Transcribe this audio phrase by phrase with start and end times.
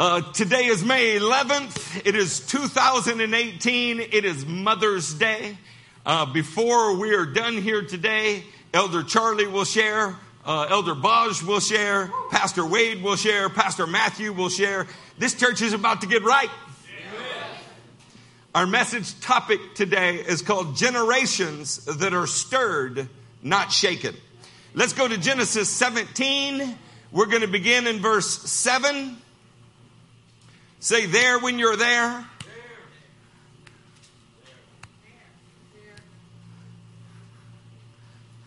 [0.00, 2.06] Uh, today is May 11th.
[2.06, 4.00] It is 2018.
[4.00, 5.58] It is Mother's Day.
[6.06, 8.42] Uh, before we are done here today,
[8.72, 10.16] Elder Charlie will share,
[10.46, 14.86] uh, Elder Bosch will share, Pastor Wade will share, Pastor Matthew will share.
[15.18, 16.48] This church is about to get right.
[18.54, 23.06] Our message topic today is called Generations That Are Stirred,
[23.42, 24.16] Not Shaken.
[24.72, 26.74] Let's go to Genesis 17.
[27.12, 29.18] We're going to begin in verse 7.
[30.82, 32.24] Say there when you're there.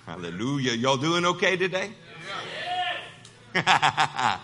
[0.08, 0.72] Hallelujah.
[0.72, 1.92] Y'all doing okay today?
[3.56, 4.40] I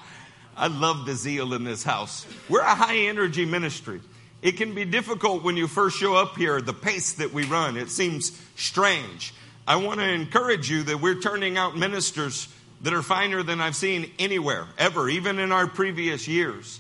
[0.70, 2.28] love the zeal in this house.
[2.48, 4.02] We're a high energy ministry.
[4.44, 7.76] It can be difficult when you first show up here, the pace that we run.
[7.76, 9.34] It seems strange.
[9.68, 12.50] I want to encourage you that we're turning out ministers
[12.84, 16.80] that are finer than I've seen anywhere, ever, even in our previous years.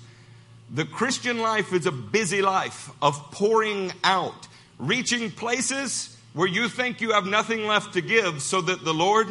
[0.71, 7.01] The Christian life is a busy life of pouring out, reaching places where you think
[7.01, 9.27] you have nothing left to give so that the Lord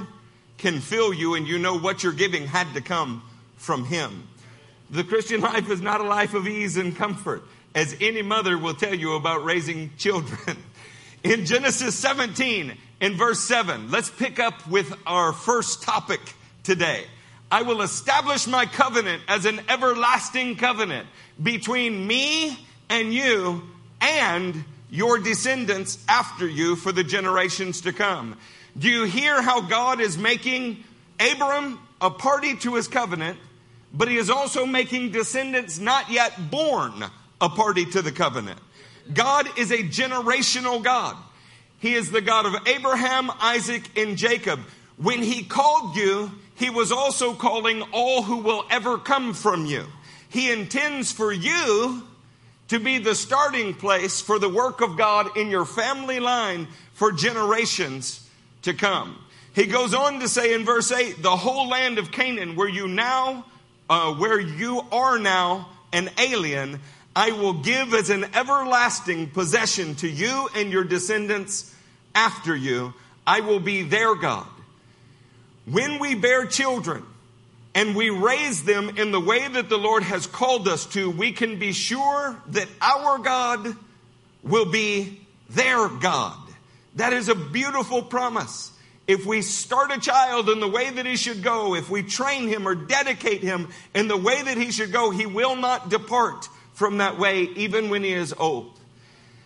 [0.56, 3.22] can fill you and you know what you're giving had to come
[3.56, 4.26] from Him.
[4.90, 8.74] The Christian life is not a life of ease and comfort, as any mother will
[8.74, 10.56] tell you about raising children.
[11.22, 16.20] In Genesis 17, in verse 7, let's pick up with our first topic
[16.62, 17.04] today.
[17.50, 21.08] I will establish my covenant as an everlasting covenant
[21.42, 22.58] between me
[22.90, 23.62] and you
[24.00, 28.36] and your descendants after you for the generations to come.
[28.76, 30.84] Do you hear how God is making
[31.18, 33.38] Abram a party to his covenant,
[33.92, 37.04] but he is also making descendants not yet born
[37.40, 38.60] a party to the covenant?
[39.12, 41.16] God is a generational God.
[41.78, 44.60] He is the God of Abraham, Isaac, and Jacob.
[44.96, 49.86] When he called you, he was also calling all who will ever come from you.
[50.28, 52.02] He intends for you
[52.66, 57.12] to be the starting place for the work of God in your family line for
[57.12, 58.28] generations
[58.62, 59.18] to come.
[59.54, 62.88] He goes on to say in verse 8, the whole land of Canaan, where you
[62.88, 63.46] now,
[63.88, 66.80] uh, where you are now an alien,
[67.14, 71.74] I will give as an everlasting possession to you and your descendants
[72.14, 72.94] after you.
[73.26, 74.46] I will be their God.
[75.70, 77.04] When we bear children,
[77.74, 81.30] and we raise them in the way that the Lord has called us to, we
[81.30, 83.76] can be sure that our God
[84.42, 85.20] will be
[85.50, 86.36] their God.
[86.96, 88.72] That is a beautiful promise.
[89.06, 92.48] If we start a child in the way that he should go, if we train
[92.48, 96.48] him or dedicate him in the way that he should go, he will not depart
[96.74, 98.72] from that way even when he is old.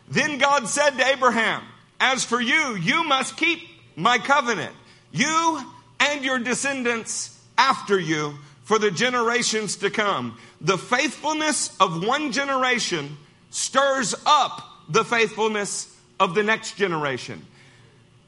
[0.08, 1.62] Then God said to Abraham,
[2.00, 3.60] As for you, you must keep
[3.94, 4.74] my covenant,
[5.12, 5.62] you
[6.02, 10.36] and your descendants after you for the generations to come.
[10.60, 13.16] The faithfulness of one generation
[13.50, 17.44] stirs up the faithfulness of the next generation.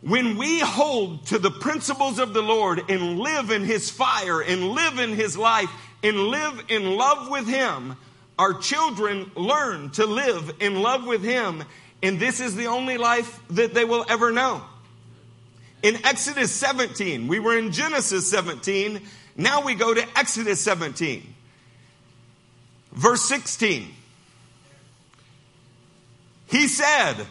[0.02, 4.68] When we hold to the principles of the Lord and live in His fire and
[4.68, 5.70] live in His life
[6.02, 7.96] and live in love with Him,
[8.38, 11.64] our children learn to live in love with Him,
[12.02, 14.62] and this is the only life that they will ever know.
[15.84, 19.02] In Exodus 17, we were in Genesis 17,
[19.36, 21.22] now we go to Exodus 17,
[22.92, 23.86] verse 16.
[26.46, 27.26] He said,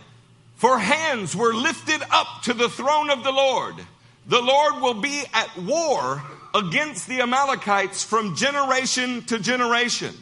[0.58, 3.74] For hands were lifted up to the throne of the Lord.
[4.28, 6.22] The Lord will be at war
[6.54, 10.14] against the Amalekites from generation to generation.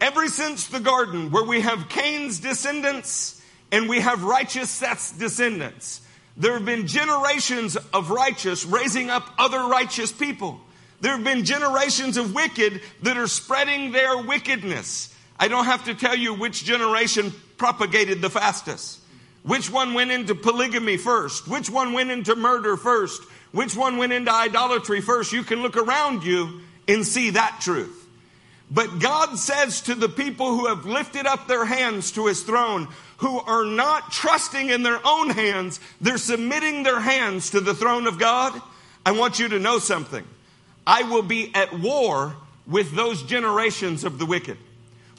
[0.00, 3.40] Ever since the garden, where we have Cain's descendants
[3.70, 6.00] and we have righteous Seth's descendants,
[6.36, 10.60] there have been generations of righteous raising up other righteous people.
[11.00, 15.14] There have been generations of wicked that are spreading their wickedness.
[15.38, 19.00] I don't have to tell you which generation propagated the fastest.
[19.42, 21.46] Which one went into polygamy first?
[21.46, 23.22] Which one went into murder first?
[23.52, 25.32] Which one went into idolatry first?
[25.32, 28.06] You can look around you and see that truth.
[28.70, 32.88] But God says to the people who have lifted up their hands to his throne,
[33.18, 38.06] who are not trusting in their own hands, they're submitting their hands to the throne
[38.06, 38.60] of God.
[39.04, 40.24] I want you to know something.
[40.86, 42.36] I will be at war
[42.66, 44.58] with those generations of the wicked.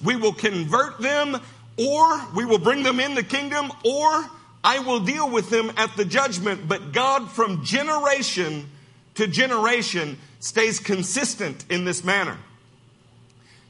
[0.03, 1.41] We will convert them,
[1.77, 4.29] or we will bring them in the kingdom, or
[4.63, 6.67] I will deal with them at the judgment.
[6.67, 8.69] But God, from generation
[9.15, 12.37] to generation, stays consistent in this manner.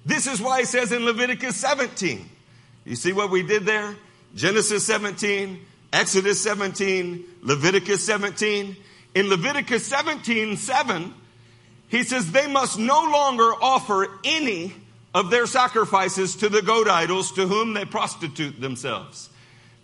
[0.06, 2.28] This is why he says in Leviticus 17,
[2.86, 3.96] you see what we did there?
[4.36, 5.60] Genesis 17,
[5.94, 8.76] Exodus 17, Leviticus 17.
[9.16, 11.14] In Leviticus 17, 7,
[11.90, 14.74] he says they must no longer offer any
[15.16, 19.30] of their sacrifices to the goat idols to whom they prostitute themselves.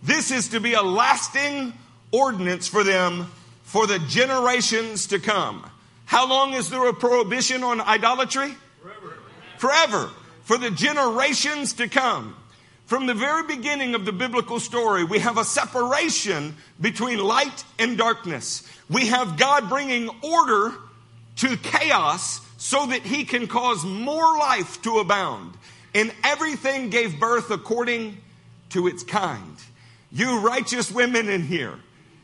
[0.04, 1.74] This is to be a lasting
[2.12, 3.32] ordinance for them
[3.64, 5.68] for the generations to come.
[6.06, 8.54] How long is there a prohibition on idolatry?
[8.82, 9.18] Forever.
[9.58, 10.12] Forever.
[10.44, 12.36] For the generations to come.
[12.94, 17.98] From the very beginning of the biblical story, we have a separation between light and
[17.98, 18.62] darkness.
[18.88, 20.76] We have God bringing order
[21.38, 25.56] to chaos so that he can cause more life to abound.
[25.96, 28.20] And everything gave birth according
[28.70, 29.58] to its kind.
[30.12, 31.80] You righteous women in here,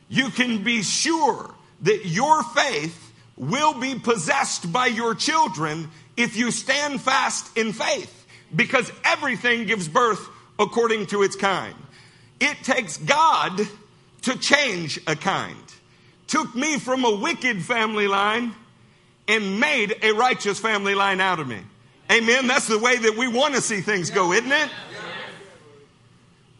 [0.07, 1.50] you can be sure
[1.81, 8.27] that your faith will be possessed by your children if you stand fast in faith
[8.56, 11.75] because everything gives birth according to its kind.
[12.39, 13.61] It takes God
[14.23, 15.56] to change a kind.
[16.27, 18.53] Took me from a wicked family line
[19.27, 21.59] and made a righteous family line out of me.
[22.11, 22.47] Amen.
[22.47, 24.69] That's the way that we want to see things go, isn't it?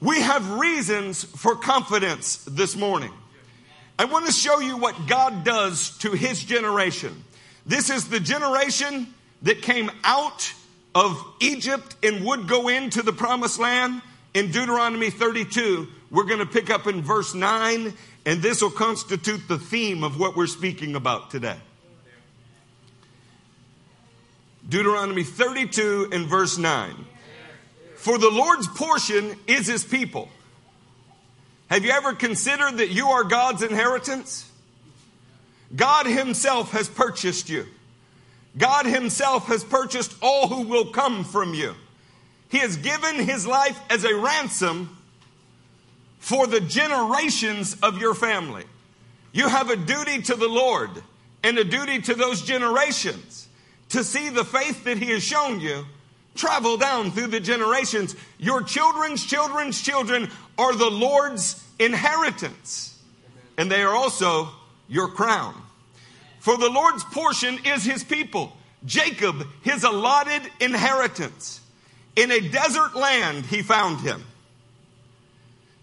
[0.02, 3.12] We have reasons for confidence this morning.
[3.98, 7.24] I want to show you what God does to his generation.
[7.66, 10.54] This is the generation that came out
[11.00, 14.02] of Egypt and would go into the promised land
[14.34, 15.88] in Deuteronomy 32.
[16.12, 17.94] We're going to pick up in verse 9,
[18.26, 21.56] and this will constitute the theme of what we're speaking about today.
[24.68, 26.94] Deuteronomy 32 and verse 9.
[27.96, 30.28] For the Lord's portion is his people.
[31.70, 34.52] Have you ever considered that you are God's inheritance?
[35.74, 37.68] God himself has purchased you.
[38.58, 41.76] God Himself has purchased all who will come from you.
[42.50, 44.98] He has given His life as a ransom
[46.20, 48.64] for the generations of your family.
[49.32, 50.90] You have a duty to the Lord
[51.44, 53.48] and a duty to those generations
[53.90, 55.86] to see the faith that He has shown you
[56.36, 58.16] travel down through the generations.
[58.38, 63.00] Your children's children's children are the Lord's inheritance,
[63.58, 64.50] and they are also
[64.88, 65.62] your crown.
[66.40, 68.56] For the Lord's portion is his people,
[68.86, 71.62] Jacob, his allotted inheritance.
[72.16, 74.24] In a desert land, he found him.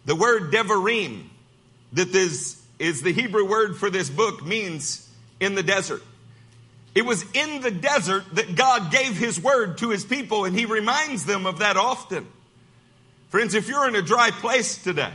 [0.06, 1.25] The word Devarim,
[1.93, 5.08] that is, is the Hebrew word for this book, means
[5.41, 6.03] in the desert.
[6.94, 10.64] It was in the desert that God gave his word to his people, and he
[10.64, 12.26] reminds them of that often.
[13.29, 15.12] Friends, if you're in a dry place today,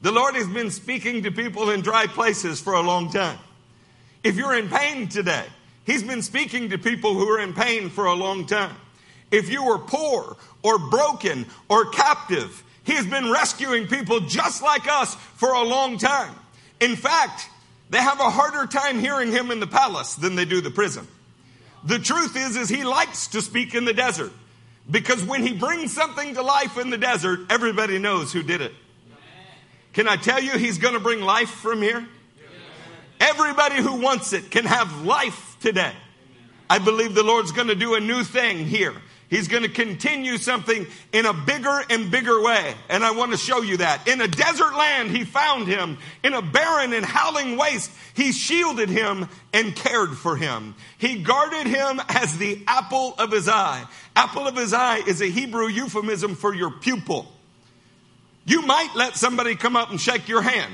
[0.00, 3.38] the Lord has been speaking to people in dry places for a long time.
[4.24, 5.44] If you're in pain today,
[5.84, 8.74] He's been speaking to people who are in pain for a long time.
[9.30, 14.88] If you were poor or broken or captive, He has been rescuing people just like
[14.88, 16.34] us for a long time.
[16.80, 17.50] In fact,
[17.90, 21.06] they have a harder time hearing Him in the palace than they do the prison.
[21.84, 24.32] The truth is, is He likes to speak in the desert
[24.90, 28.72] because when He brings something to life in the desert, everybody knows who did it.
[29.92, 32.08] Can I tell you He's going to bring life from here?
[33.20, 35.92] Everybody who wants it can have life today.
[36.68, 38.94] I believe the Lord's going to do a new thing here.
[39.28, 42.74] He's going to continue something in a bigger and bigger way.
[42.88, 44.06] And I want to show you that.
[44.06, 45.98] In a desert land, he found him.
[46.22, 50.74] In a barren and howling waste, he shielded him and cared for him.
[50.98, 53.84] He guarded him as the apple of his eye.
[54.14, 57.26] Apple of his eye is a Hebrew euphemism for your pupil.
[58.46, 60.72] You might let somebody come up and shake your hand.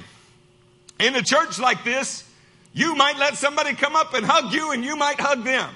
[0.99, 2.30] In a church like this,
[2.73, 5.71] you might let somebody come up and hug you and you might hug them.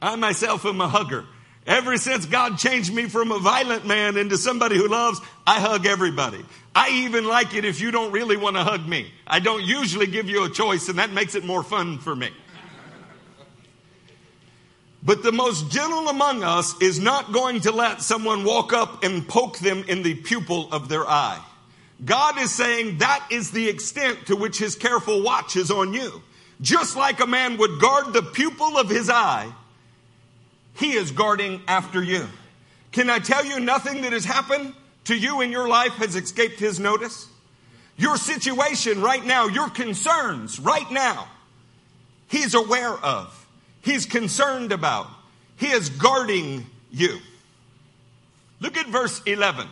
[0.00, 1.24] I myself am a hugger.
[1.66, 5.86] Ever since God changed me from a violent man into somebody who loves, I hug
[5.86, 6.44] everybody.
[6.74, 9.12] I even like it if you don't really want to hug me.
[9.26, 12.30] I don't usually give you a choice and that makes it more fun for me.
[15.04, 19.26] But the most gentle among us is not going to let someone walk up and
[19.26, 21.44] poke them in the pupil of their eye.
[22.04, 26.22] God is saying that is the extent to which his careful watch is on you.
[26.60, 29.52] Just like a man would guard the pupil of his eye,
[30.74, 32.26] he is guarding after you.
[32.92, 36.60] Can I tell you nothing that has happened to you in your life has escaped
[36.60, 37.28] his notice?
[37.96, 41.28] Your situation right now, your concerns right now,
[42.28, 43.38] he's aware of.
[43.82, 45.08] He's concerned about.
[45.56, 47.18] He is guarding you.
[48.60, 49.66] Look at verse 11.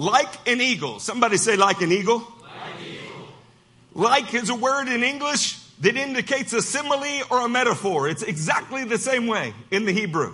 [0.00, 0.98] Like an eagle.
[0.98, 2.20] Somebody say, like an eagle.
[2.20, 3.28] Like, eagle.
[3.92, 8.08] like is a word in English that indicates a simile or a metaphor.
[8.08, 10.32] It's exactly the same way in the Hebrew.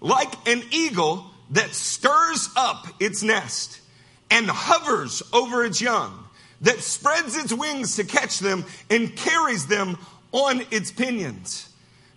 [0.00, 3.80] Like an eagle that stirs up its nest
[4.28, 6.26] and hovers over its young,
[6.62, 9.98] that spreads its wings to catch them and carries them
[10.32, 11.68] on its pinions.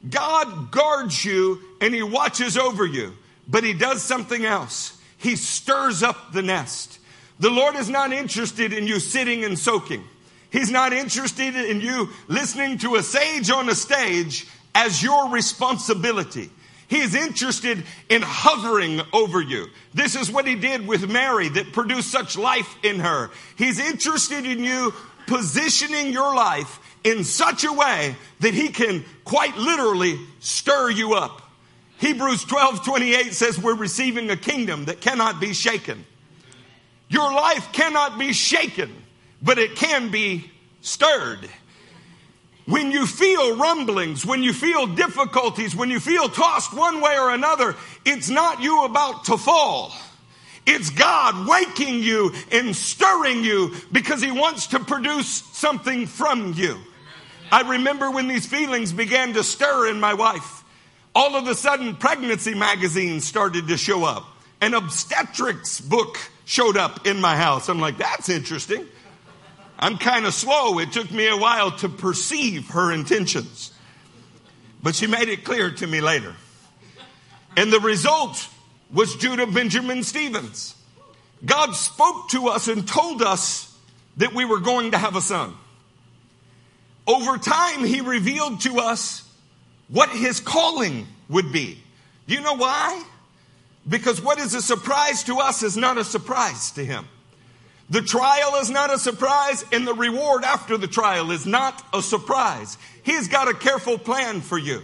[0.10, 3.14] God guards you and he watches over you.
[3.48, 4.98] but he does something else.
[5.24, 7.00] He stirs up the nest.
[7.40, 10.04] The Lord is not interested in you sitting and soaking.
[10.52, 16.52] He's not interested in you listening to a sage on a stage as your responsibility.
[16.90, 19.68] He is interested in hovering over you.
[19.94, 23.32] This is what he did with Mary that produced such life in her.
[23.58, 24.94] He's interested in you
[25.26, 31.43] positioning your life in such a way that he can quite literally stir you up.
[32.04, 36.06] Hebrews 12 28 says we're receiving a kingdom that cannot be shaken.
[37.08, 38.94] Your life cannot be shaken,
[39.42, 41.48] but it can be stirred.
[42.66, 47.30] When you feel rumblings, when you feel difficulties, when you feel tossed one way or
[47.30, 49.94] another, it's not you about to fall.
[50.66, 56.80] It's God waking you and stirring you because He wants to produce something from you.
[57.50, 60.63] I remember when these feelings began to stir in my wife.
[61.16, 64.26] All of a sudden, pregnancy magazines started to show up.
[64.62, 67.70] An obstetrics book showed up in my house.
[67.70, 68.86] I'm like, that's interesting.
[69.78, 70.80] I'm kind of slow.
[70.80, 73.72] It took me a while to perceive her intentions.
[74.82, 76.36] But she made it clear to me later.
[77.56, 78.48] And the result
[78.92, 80.76] was Judah Benjamin Stevens.
[81.46, 83.70] God spoke to us and told us
[84.18, 85.54] that we were going to have a son.
[87.06, 89.28] Over time, he revealed to us
[89.94, 91.78] what his calling would be.
[92.26, 93.04] You know why?
[93.88, 97.08] Because what is a surprise to us is not a surprise to him.
[97.92, 102.02] The trial is not a surprise, and the reward after the trial is not a
[102.02, 102.78] surprise.
[103.04, 104.82] He's got a careful plan for you.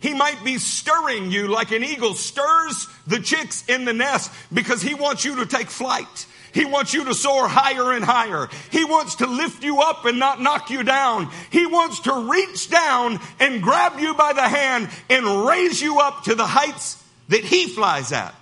[0.00, 4.80] He might be stirring you like an eagle stirs the chicks in the nest because
[4.80, 6.26] he wants you to take flight.
[6.52, 8.48] He wants you to soar higher and higher.
[8.70, 11.30] He wants to lift you up and not knock you down.
[11.50, 16.24] He wants to reach down and grab you by the hand and raise you up
[16.24, 18.34] to the heights that he flies at.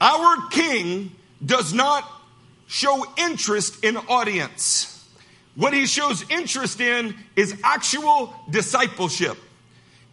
[0.00, 1.12] Our king
[1.44, 2.10] does not
[2.66, 4.96] show interest in audience.
[5.56, 9.36] What he shows interest in is actual discipleship.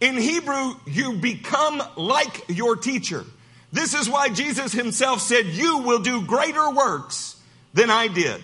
[0.00, 3.24] In Hebrew, you become like your teacher.
[3.72, 7.36] This is why Jesus himself said, You will do greater works
[7.74, 8.40] than I did.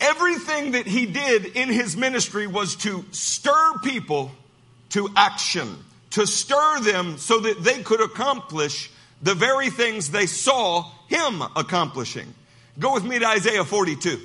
[0.00, 4.30] Everything that he did in his ministry was to stir people
[4.90, 5.76] to action,
[6.10, 8.90] to stir them so that they could accomplish
[9.22, 12.32] the very things they saw him accomplishing.
[12.78, 14.20] Go with me to Isaiah 42.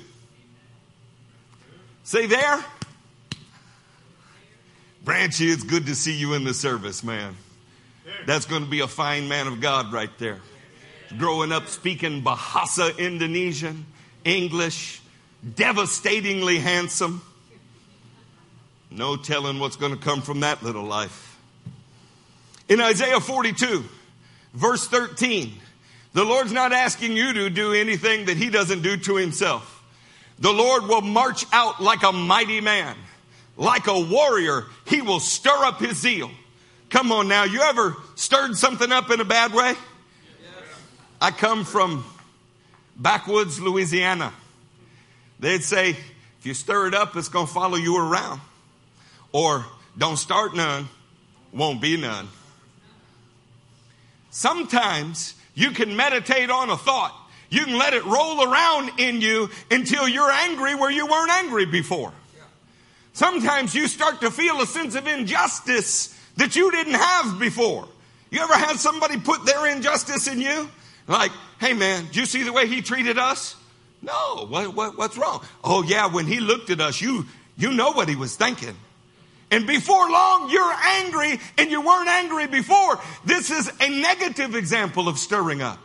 [2.04, 2.62] Say there.
[5.04, 7.34] Branchy, it's good to see you in the service, man.
[8.26, 10.40] That's going to be a fine man of God right there.
[11.18, 13.86] Growing up speaking Bahasa Indonesian,
[14.24, 15.00] English,
[15.54, 17.22] devastatingly handsome.
[18.90, 21.38] No telling what's going to come from that little life.
[22.68, 23.84] In Isaiah 42,
[24.54, 25.52] verse 13,
[26.12, 29.82] the Lord's not asking you to do anything that He doesn't do to Himself.
[30.38, 32.96] The Lord will march out like a mighty man
[33.56, 36.30] like a warrior, he will stir up his zeal.
[36.92, 39.72] Come on now, you ever stirred something up in a bad way?
[41.22, 42.04] I come from
[42.98, 44.30] backwoods Louisiana.
[45.40, 48.42] They'd say, if you stir it up, it's going to follow you around.
[49.32, 49.64] Or
[49.96, 50.86] don't start none,
[51.50, 52.28] won't be none.
[54.30, 57.18] Sometimes you can meditate on a thought.
[57.48, 61.64] You can let it roll around in you until you're angry where you weren't angry
[61.64, 62.12] before.
[63.14, 67.88] Sometimes you start to feel a sense of injustice that you didn't have before.
[68.30, 70.68] You ever had somebody put their injustice in you?
[71.06, 73.56] Like, hey man, do you see the way he treated us?
[74.00, 75.44] No, what, what, what's wrong?
[75.62, 78.74] Oh yeah, when he looked at us, you, you know what he was thinking.
[79.50, 82.98] And before long, you're angry and you weren't angry before.
[83.24, 85.78] This is a negative example of stirring up.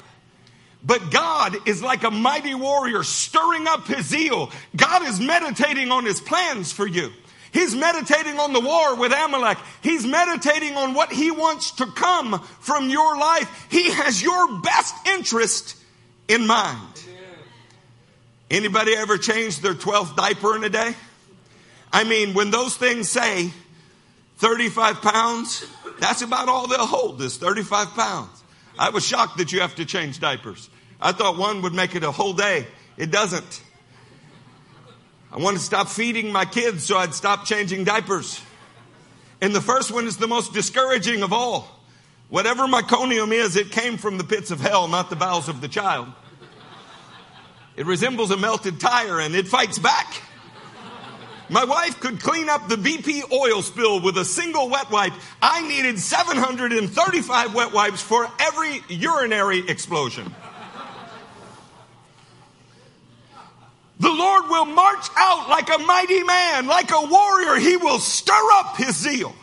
[0.84, 4.52] But God is like a mighty warrior stirring up his zeal.
[4.76, 7.12] God is meditating on his plans for you.
[7.58, 9.58] He's meditating on the war with Amalek.
[9.82, 13.66] He's meditating on what he wants to come from your life.
[13.72, 15.76] He has your best interest
[16.28, 17.04] in mind.
[18.52, 20.94] Anybody ever changed their 12th diaper in a day?
[21.92, 23.50] I mean, when those things say
[24.38, 25.66] 35 pounds,
[26.00, 28.44] that's about all they'll hold is 35 pounds.
[28.78, 30.70] I was shocked that you have to change diapers.
[31.02, 32.68] I thought one would make it a whole day.
[32.98, 33.64] It doesn't.
[35.32, 38.42] I want to stop feeding my kids, so I'd stop changing diapers.
[39.42, 41.68] And the first one is the most discouraging of all.
[42.30, 45.68] Whatever meconium is, it came from the pits of hell, not the bowels of the
[45.68, 46.08] child.
[47.76, 50.22] It resembles a melted tire and it fights back.
[51.50, 55.14] My wife could clean up the BP oil spill with a single wet wipe.
[55.42, 60.36] I needed 735 wet wipes for every urinary explosion.
[64.00, 67.56] The Lord will march out like a mighty man, like a warrior.
[67.56, 69.34] He will stir up his zeal.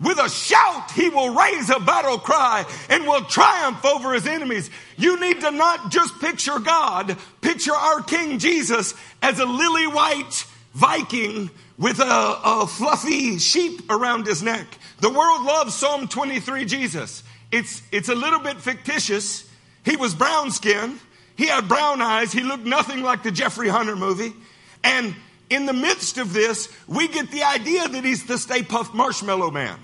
[0.00, 4.70] With a shout, he will raise a battle cry and will triumph over his enemies.
[4.96, 10.46] You need to not just picture God, picture our King Jesus as a lily white
[10.74, 14.66] Viking with a, a fluffy sheep around his neck.
[15.00, 17.24] The world loves Psalm 23 Jesus.
[17.50, 19.48] It's, it's a little bit fictitious.
[19.84, 21.00] He was brown skinned.
[21.38, 22.32] He had brown eyes.
[22.32, 24.34] He looked nothing like the Jeffrey Hunter movie.
[24.82, 25.14] And
[25.48, 29.52] in the midst of this, we get the idea that he's the Stay Puft Marshmallow
[29.52, 29.78] Man.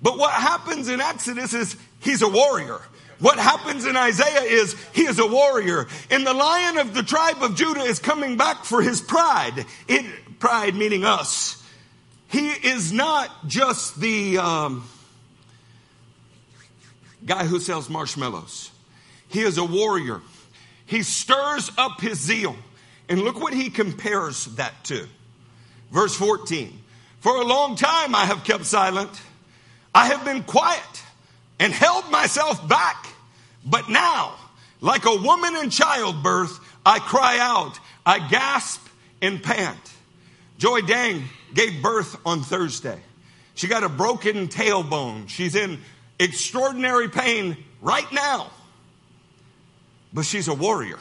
[0.00, 2.80] But what happens in Exodus is he's a warrior.
[3.18, 5.88] What happens in Isaiah is he is a warrior.
[6.08, 9.66] And the lion of the tribe of Judah is coming back for his pride.
[9.88, 11.60] It, pride meaning us.
[12.28, 14.88] He is not just the um,
[17.24, 18.70] guy who sells marshmallows.
[19.28, 20.20] He is a warrior.
[20.86, 22.56] He stirs up his zeal.
[23.08, 25.06] And look what he compares that to.
[25.90, 26.76] Verse 14.
[27.20, 29.10] For a long time I have kept silent.
[29.94, 31.04] I have been quiet
[31.58, 33.06] and held myself back.
[33.64, 34.34] But now,
[34.80, 37.78] like a woman in childbirth, I cry out.
[38.04, 38.86] I gasp
[39.22, 39.78] and pant.
[40.58, 41.24] Joy Dang
[41.54, 42.98] gave birth on Thursday.
[43.54, 45.28] She got a broken tailbone.
[45.28, 45.80] She's in
[46.18, 48.50] extraordinary pain right now
[50.16, 50.98] but she's a warrior.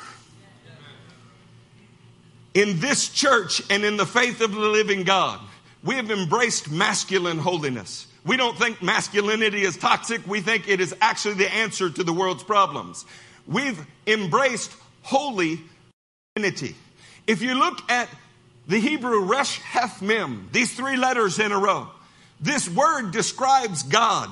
[2.53, 5.39] In this church and in the faith of the living God,
[5.85, 8.07] we have embraced masculine holiness.
[8.25, 10.27] We don't think masculinity is toxic.
[10.27, 13.05] We think it is actually the answer to the world's problems.
[13.47, 15.61] We've embraced holy
[16.35, 16.75] femininity.
[17.25, 18.09] If you look at
[18.67, 21.87] the Hebrew resh, het mem, these three letters in a row,
[22.41, 24.29] this word describes God,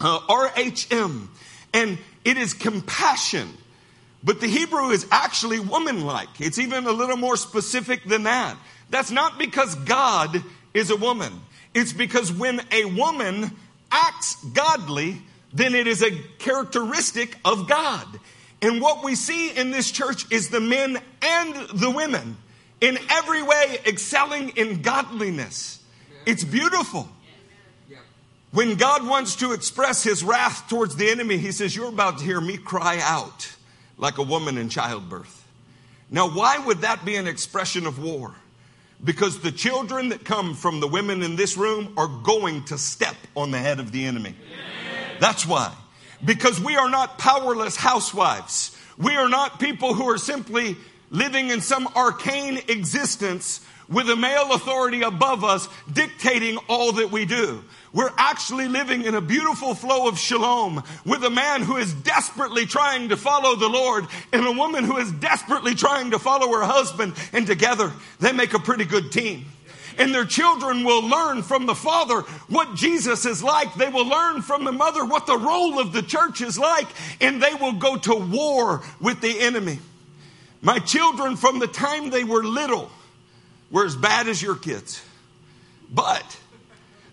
[0.00, 1.30] uh, R-H-M,
[1.74, 3.48] and it is compassion.
[4.22, 6.40] But the Hebrew is actually woman-like.
[6.40, 8.56] It's even a little more specific than that.
[8.90, 10.42] That's not because God
[10.74, 11.32] is a woman.
[11.74, 13.52] It's because when a woman
[13.92, 18.06] acts godly, then it is a characteristic of God.
[18.60, 22.36] And what we see in this church is the men and the women
[22.80, 25.80] in every way excelling in godliness.
[26.26, 27.08] It's beautiful.
[28.50, 32.24] When God wants to express his wrath towards the enemy, he says, You're about to
[32.24, 33.54] hear me cry out
[33.98, 35.46] like a woman in childbirth.
[36.10, 38.34] Now, why would that be an expression of war?
[39.04, 43.16] Because the children that come from the women in this room are going to step
[43.36, 44.34] on the head of the enemy.
[45.20, 45.72] That's why.
[46.24, 48.76] Because we are not powerless housewives.
[48.96, 50.76] We are not people who are simply
[51.10, 57.24] living in some arcane existence with a male authority above us dictating all that we
[57.24, 57.64] do.
[57.92, 62.66] We're actually living in a beautiful flow of shalom with a man who is desperately
[62.66, 66.64] trying to follow the Lord and a woman who is desperately trying to follow her
[66.64, 69.46] husband and together they make a pretty good team.
[69.96, 73.74] And their children will learn from the father what Jesus is like.
[73.74, 76.88] They will learn from the mother what the role of the church is like
[77.22, 79.78] and they will go to war with the enemy.
[80.60, 82.90] My children from the time they were little
[83.70, 85.02] were as bad as your kids.
[85.90, 86.38] But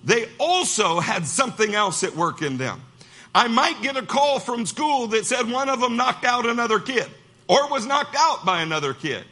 [0.03, 2.81] they also had something else at work in them.
[3.33, 6.79] I might get a call from school that said one of them knocked out another
[6.79, 7.07] kid
[7.47, 9.25] or was knocked out by another kid.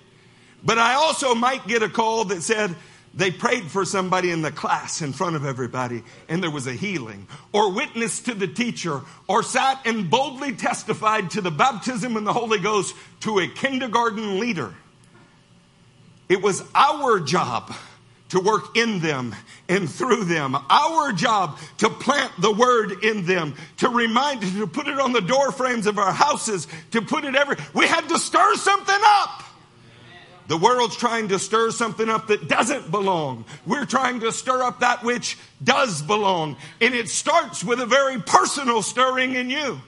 [0.63, 2.75] But I also might get a call that said
[3.13, 6.73] they prayed for somebody in the class in front of everybody and there was a
[6.73, 12.23] healing or witnessed to the teacher or sat and boldly testified to the baptism in
[12.23, 14.73] the Holy Ghost to a kindergarten leader.
[16.29, 17.73] It was our job
[18.29, 19.35] to work in them
[19.69, 20.55] and through them.
[20.69, 25.21] Our job to plant the word in them, to remind, to put it on the
[25.21, 29.43] door frames of our houses, to put it every, we had to stir something up.
[30.47, 33.45] The world's trying to stir something up that doesn't belong.
[33.65, 36.57] We're trying to stir up that which does belong.
[36.81, 39.79] And it starts with a very personal stirring in you.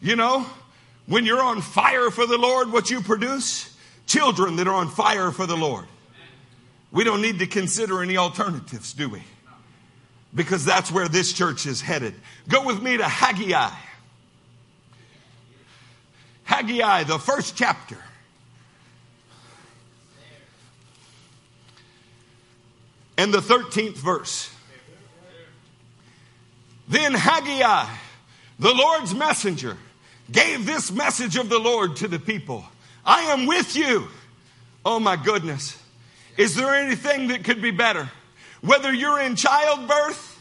[0.00, 0.46] You know,
[1.06, 3.67] when you're on fire for the Lord, what you produce?
[4.08, 5.84] Children that are on fire for the Lord.
[6.90, 9.22] We don't need to consider any alternatives, do we?
[10.34, 12.14] Because that's where this church is headed.
[12.48, 13.70] Go with me to Haggai.
[16.44, 17.98] Haggai, the first chapter.
[23.18, 24.50] And the 13th verse.
[26.88, 27.94] Then Haggai,
[28.58, 29.76] the Lord's messenger,
[30.32, 32.64] gave this message of the Lord to the people
[33.08, 34.06] I am with you.
[34.84, 35.76] Oh my goodness
[36.36, 38.08] Is there anything that could be better?
[38.60, 40.38] Whether you're in childbirth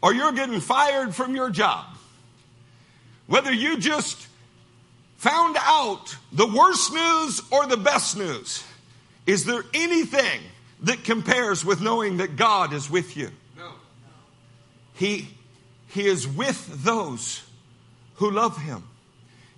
[0.00, 1.86] or you're getting fired from your job,
[3.26, 4.28] whether you just
[5.16, 8.64] found out the worst news or the best news,
[9.26, 10.40] is there anything
[10.82, 13.30] that compares with knowing that God is with you?
[13.56, 13.70] No.
[14.94, 15.28] He,
[15.88, 17.42] he is with those
[18.16, 18.82] who love Him.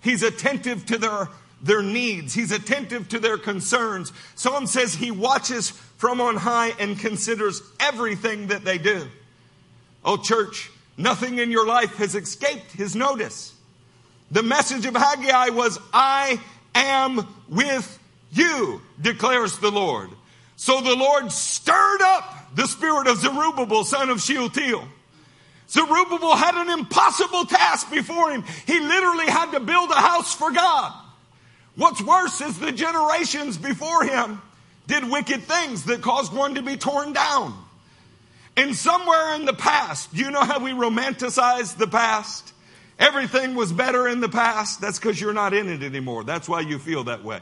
[0.01, 1.29] He's attentive to their,
[1.61, 2.33] their needs.
[2.33, 4.11] He's attentive to their concerns.
[4.35, 9.07] Psalm says He watches from on high and considers everything that they do.
[10.03, 13.53] Oh, church, nothing in your life has escaped His notice.
[14.31, 16.39] The message of Haggai was, I
[16.73, 17.99] am with
[18.31, 20.09] you, declares the Lord.
[20.57, 24.87] So the Lord stirred up the spirit of Zerubbabel, son of Shealtiel.
[25.69, 28.43] Zerubbabel had an impossible task before him.
[28.67, 30.93] He literally had to build a house for God.
[31.75, 34.41] What's worse is the generations before him
[34.87, 37.53] did wicked things that caused one to be torn down.
[38.57, 42.53] And somewhere in the past, you know how we romanticize the past?
[42.97, 44.79] Everything was better in the past.
[44.79, 46.23] That's because you're not in it anymore.
[46.23, 47.39] That's why you feel that way.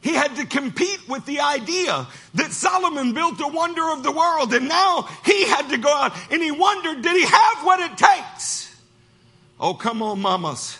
[0.00, 4.52] He had to compete with the idea that Solomon built a wonder of the world
[4.54, 7.96] and now he had to go out and he wondered, did he have what it
[7.96, 8.76] takes?
[9.58, 10.78] Oh, come on, mamas.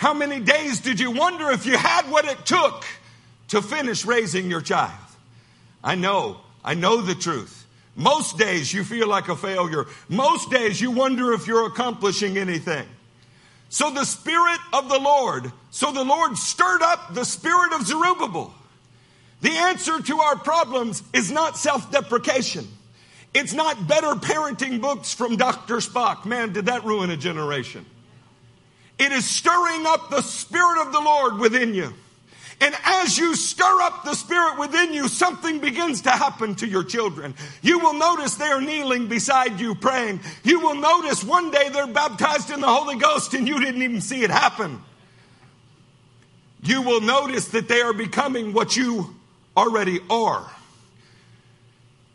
[0.00, 2.86] How many days did you wonder if you had what it took
[3.48, 4.98] to finish raising your child?
[5.84, 7.66] I know, I know the truth.
[7.96, 9.84] Most days you feel like a failure.
[10.08, 12.86] Most days you wonder if you're accomplishing anything.
[13.68, 18.54] So the Spirit of the Lord, so the Lord stirred up the Spirit of Zerubbabel.
[19.42, 22.66] The answer to our problems is not self deprecation.
[23.34, 25.76] It's not better parenting books from Dr.
[25.76, 26.24] Spock.
[26.24, 27.84] Man, did that ruin a generation.
[29.00, 31.94] It is stirring up the Spirit of the Lord within you.
[32.60, 36.84] And as you stir up the Spirit within you, something begins to happen to your
[36.84, 37.34] children.
[37.62, 40.20] You will notice they are kneeling beside you praying.
[40.44, 44.02] You will notice one day they're baptized in the Holy Ghost and you didn't even
[44.02, 44.82] see it happen.
[46.62, 49.16] You will notice that they are becoming what you
[49.56, 50.46] already are.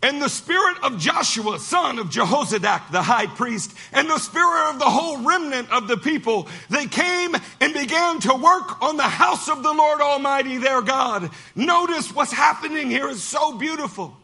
[0.05, 4.77] And the spirit of Joshua, son of Jehozadak, the high priest, and the spirit of
[4.77, 9.49] the whole remnant of the people, they came and began to work on the house
[9.49, 11.31] of the Lord Almighty, their God.
[11.55, 14.15] Notice what's happening here is so beautiful.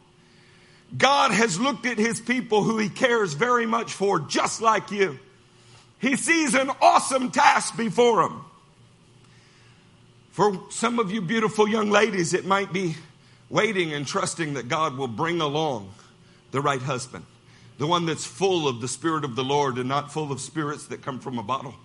[0.96, 5.18] God has looked at his people who he cares very much for, just like you.
[5.98, 8.42] He sees an awesome task before him.
[10.30, 12.98] For some of you beautiful young ladies, it might be
[13.52, 15.94] waiting and trusting that God will bring along
[16.52, 17.26] the right husband,
[17.78, 20.88] the one that's full of the Spirit of the Lord and not full of spirits
[20.88, 21.76] that come from a bottle.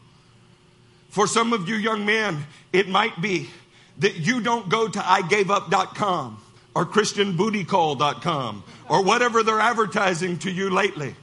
[1.11, 3.51] For some of you young men, it might be
[3.99, 6.43] that you don't go to igaveup.com
[6.75, 11.15] or christianbootycall.com or whatever they're advertising to you lately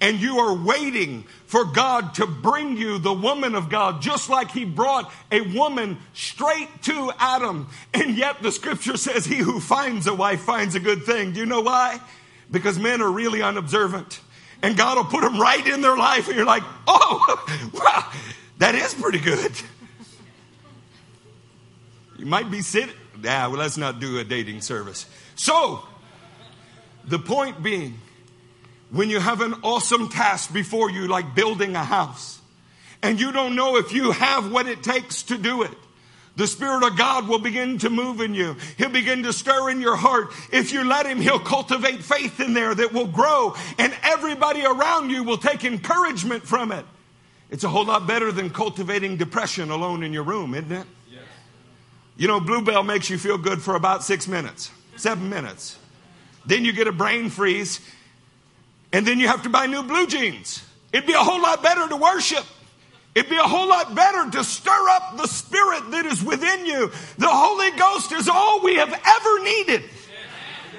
[0.00, 4.50] and you are waiting for God to bring you the woman of God, just like
[4.50, 7.68] He brought a woman straight to Adam.
[7.94, 11.32] And yet the scripture says, He who finds a wife finds a good thing.
[11.32, 12.00] Do you know why?
[12.50, 14.20] Because men are really unobservant.
[14.62, 18.10] And God will put them right in their life, and you're like, oh, wow,
[18.58, 19.52] that is pretty good.
[22.18, 25.06] You might be sitting, yeah, well, let's not do a dating service.
[25.34, 25.82] So,
[27.04, 27.98] the point being,
[28.90, 32.40] when you have an awesome task before you, like building a house,
[33.02, 35.72] and you don't know if you have what it takes to do it,
[36.36, 38.56] the Spirit of God will begin to move in you.
[38.76, 40.32] He'll begin to stir in your heart.
[40.52, 45.10] If you let Him, He'll cultivate faith in there that will grow, and everybody around
[45.10, 46.84] you will take encouragement from it.
[47.50, 50.86] It's a whole lot better than cultivating depression alone in your room, isn't it?
[51.10, 51.22] Yes.
[52.16, 55.78] You know, Bluebell makes you feel good for about six minutes, seven minutes.
[56.44, 57.80] Then you get a brain freeze
[58.96, 60.64] and then you have to buy new blue jeans.
[60.90, 62.46] It'd be a whole lot better to worship.
[63.14, 66.90] It'd be a whole lot better to stir up the spirit that is within you.
[67.18, 69.82] The Holy Ghost is all we have ever needed.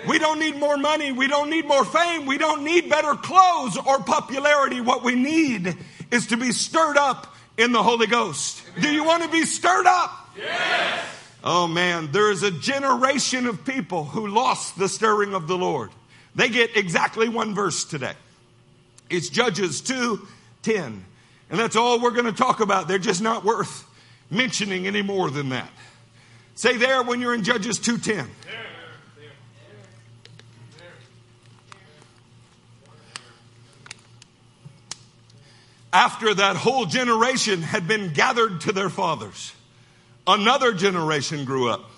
[0.07, 1.11] We don't need more money.
[1.11, 2.25] We don't need more fame.
[2.25, 4.81] We don't need better clothes or popularity.
[4.81, 5.77] What we need
[6.09, 8.63] is to be stirred up in the Holy Ghost.
[8.81, 10.31] Do you want to be stirred up?
[10.35, 11.05] Yes.
[11.43, 15.91] Oh man, there is a generation of people who lost the stirring of the Lord.
[16.37, 18.13] They get exactly one verse today.
[19.09, 20.25] It's Judges 2
[20.61, 21.03] 10.
[21.49, 22.87] And that's all we're going to talk about.
[22.87, 23.85] They're just not worth
[24.29, 25.69] mentioning any more than that.
[26.53, 28.27] Say there when you're in Judges 2:10.
[35.93, 39.53] After that whole generation had been gathered to their fathers,
[40.27, 41.89] another generation grew up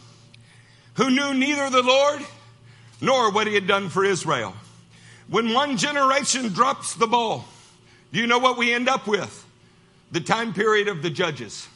[0.93, 2.21] who knew neither the Lord
[3.02, 4.54] nor what he had done for Israel.
[5.28, 7.46] When one generation drops the ball,
[8.12, 9.46] do you know what we end up with?
[10.12, 11.68] The time period of the judges.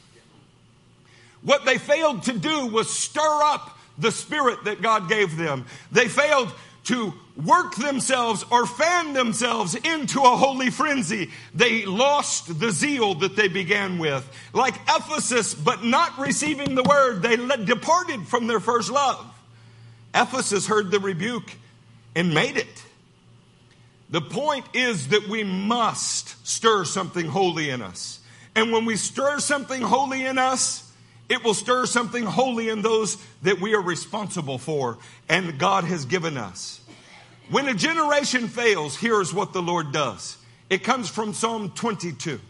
[1.42, 5.66] What they failed to do was stir up the spirit that God gave them.
[5.92, 6.52] They failed
[6.84, 11.30] to work themselves or fan themselves into a holy frenzy.
[11.54, 14.28] They lost the zeal that they began with.
[14.52, 19.33] Like Ephesus, but not receiving the word, they departed from their first love.
[20.14, 21.56] Ephesus heard the rebuke
[22.14, 22.84] and made it.
[24.10, 28.20] The point is that we must stir something holy in us.
[28.54, 30.88] And when we stir something holy in us,
[31.28, 34.98] it will stir something holy in those that we are responsible for
[35.28, 36.80] and God has given us.
[37.50, 40.36] When a generation fails, here's what the Lord does.
[40.70, 42.40] It comes from Psalm 22.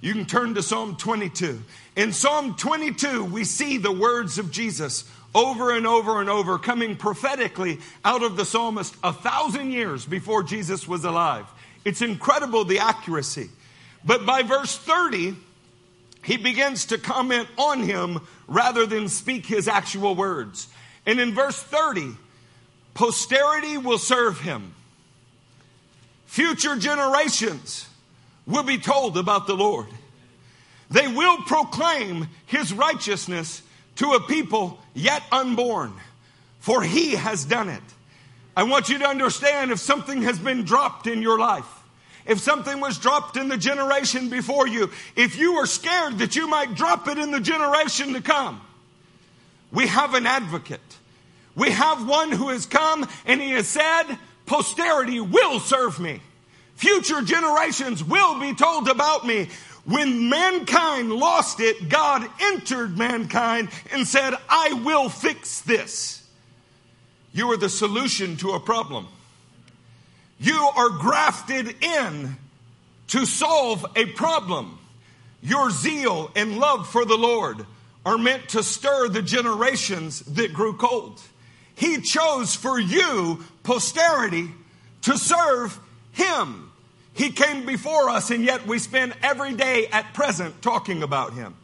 [0.00, 1.62] You can turn to Psalm 22.
[1.96, 6.96] In Psalm 22, we see the words of Jesus over and over and over, coming
[6.96, 11.44] prophetically out of the psalmist a thousand years before Jesus was alive.
[11.84, 13.50] It's incredible the accuracy.
[14.02, 15.36] But by verse 30,
[16.24, 20.68] he begins to comment on him rather than speak his actual words.
[21.04, 22.16] And in verse 30,
[22.94, 24.72] posterity will serve him.
[26.24, 27.86] Future generations
[28.46, 29.88] will be told about the Lord.
[30.90, 33.60] They will proclaim his righteousness
[33.96, 35.92] to a people yet unborn,
[36.60, 37.82] for he has done it.
[38.56, 41.68] I want you to understand if something has been dropped in your life,
[42.24, 46.48] if something was dropped in the generation before you, if you are scared that you
[46.48, 48.60] might drop it in the generation to come,
[49.72, 50.80] we have an advocate.
[51.54, 54.04] We have one who has come and he has said,
[54.44, 56.20] posterity will serve me.
[56.74, 59.48] Future generations will be told about me.
[59.86, 66.28] When mankind lost it, God entered mankind and said, I will fix this.
[67.32, 69.06] You are the solution to a problem.
[70.40, 72.36] You are grafted in
[73.08, 74.78] to solve a problem.
[75.40, 77.64] Your zeal and love for the Lord
[78.04, 81.20] are meant to stir the generations that grew cold.
[81.76, 84.48] He chose for you, posterity,
[85.02, 85.78] to serve
[86.12, 86.65] Him.
[87.16, 91.56] He came before us, and yet we spend every day at present talking about Him.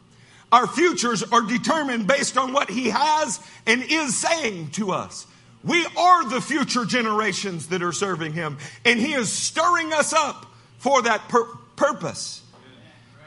[0.51, 5.27] Our futures are determined based on what He has and is saying to us.
[5.63, 10.47] We are the future generations that are serving Him, and He is stirring us up
[10.79, 12.41] for that pur- purpose.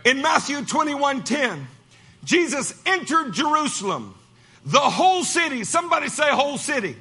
[0.04, 1.68] In Matthew 21 10,
[2.24, 4.16] Jesus entered Jerusalem,
[4.64, 5.62] the whole city.
[5.62, 6.96] Somebody say, whole city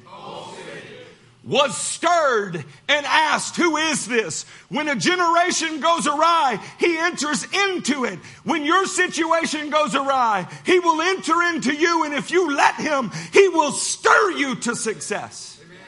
[1.46, 2.56] was stirred
[2.88, 4.44] and asked, Who is this?
[4.68, 8.18] When a generation goes awry, he enters into it.
[8.42, 13.10] When your situation goes awry, he will enter into you, and if you let him,
[13.32, 15.60] he will stir you to success.
[15.64, 15.78] Amen.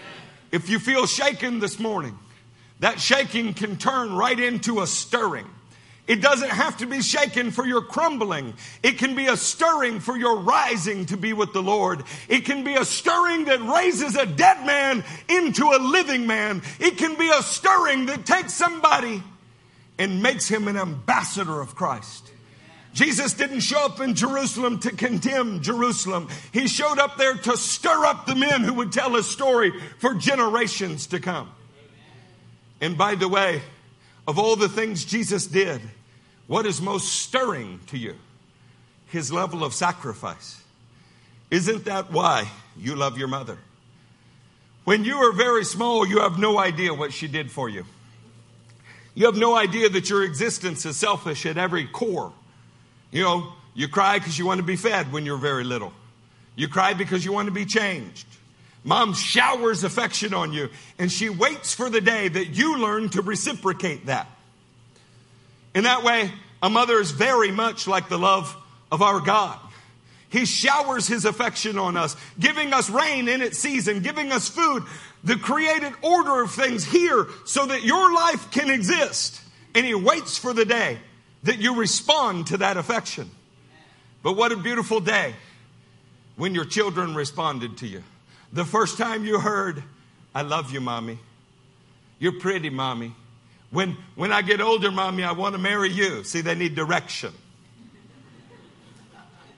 [0.53, 2.17] If you feel shaken this morning,
[2.79, 5.47] that shaking can turn right into a stirring.
[6.09, 8.55] It doesn't have to be shaken for your crumbling.
[8.83, 12.03] It can be a stirring for your rising to be with the Lord.
[12.31, 16.63] It can be a stirring that raises a dead man into a living man.
[16.81, 19.23] It can be a stirring that takes somebody
[19.99, 22.33] and makes him an ambassador of Christ.
[22.95, 26.29] Jesus didn't show up in Jerusalem to condemn Jerusalem.
[26.53, 30.15] He showed up there to stir up the men who would tell his story for
[30.15, 31.51] generations to come.
[32.81, 33.61] And by the way,
[34.27, 35.83] of all the things Jesus did,
[36.49, 38.17] what is most stirring to you?
[39.07, 40.61] His level of sacrifice.
[41.51, 43.59] Isn't that why you love your mother?
[44.85, 47.85] When you are very small, you have no idea what she did for you.
[49.15, 52.33] You have no idea that your existence is selfish at every core.
[53.11, 55.93] You know, you cry because you want to be fed when you're very little.
[56.57, 58.27] You cry because you want to be changed.
[58.85, 63.21] Mom showers affection on you, and she waits for the day that you learn to
[63.21, 64.29] reciprocate that.
[65.79, 68.57] In that way, a mother is very much like the love
[68.91, 69.57] of our God.
[70.29, 74.83] He showers his affection on us, giving us rain in its season, giving us food,
[75.23, 79.41] the created order of things here so that your life can exist.
[79.73, 80.99] And he waits for the day
[81.45, 83.31] that you respond to that affection.
[84.25, 85.33] But what a beautiful day
[86.35, 88.03] when your children responded to you.
[88.53, 89.85] The first time you heard,
[90.35, 91.21] I love you, mommy.
[92.19, 93.15] You're pretty, mommy.
[93.71, 96.25] When, when I get older, mommy, I want to marry you.
[96.25, 97.33] See, they need direction.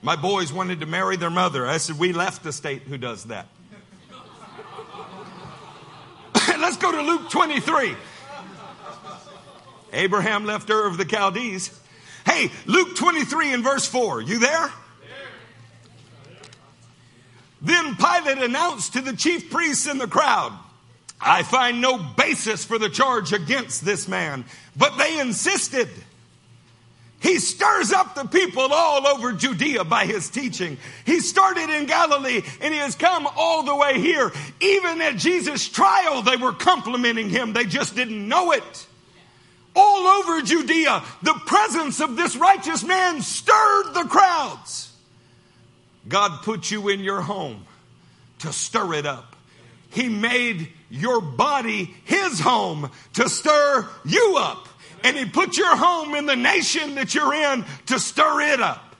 [0.01, 1.65] My boys wanted to marry their mother.
[1.65, 3.47] I said, We left the state who does that.
[6.47, 7.95] Let's go to Luke 23.
[9.93, 11.77] Abraham left Ur of the Chaldees.
[12.25, 14.21] Hey, Luke 23 and verse 4.
[14.21, 14.71] You there?
[17.61, 20.53] Then Pilate announced to the chief priests and the crowd,
[21.21, 24.45] I find no basis for the charge against this man.
[24.75, 25.89] But they insisted.
[27.21, 30.77] He stirs up the people all over Judea by his teaching.
[31.05, 34.31] He started in Galilee and he has come all the way here.
[34.59, 37.53] Even at Jesus' trial, they were complimenting him.
[37.53, 38.87] They just didn't know it.
[39.75, 44.91] All over Judea, the presence of this righteous man stirred the crowds.
[46.07, 47.65] God put you in your home
[48.39, 49.35] to stir it up.
[49.91, 54.67] He made your body his home to stir you up.
[55.03, 58.95] And he put your home in the nation that you're in to stir it up.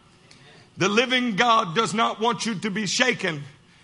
[0.77, 3.43] The living God does not want you to be shaken.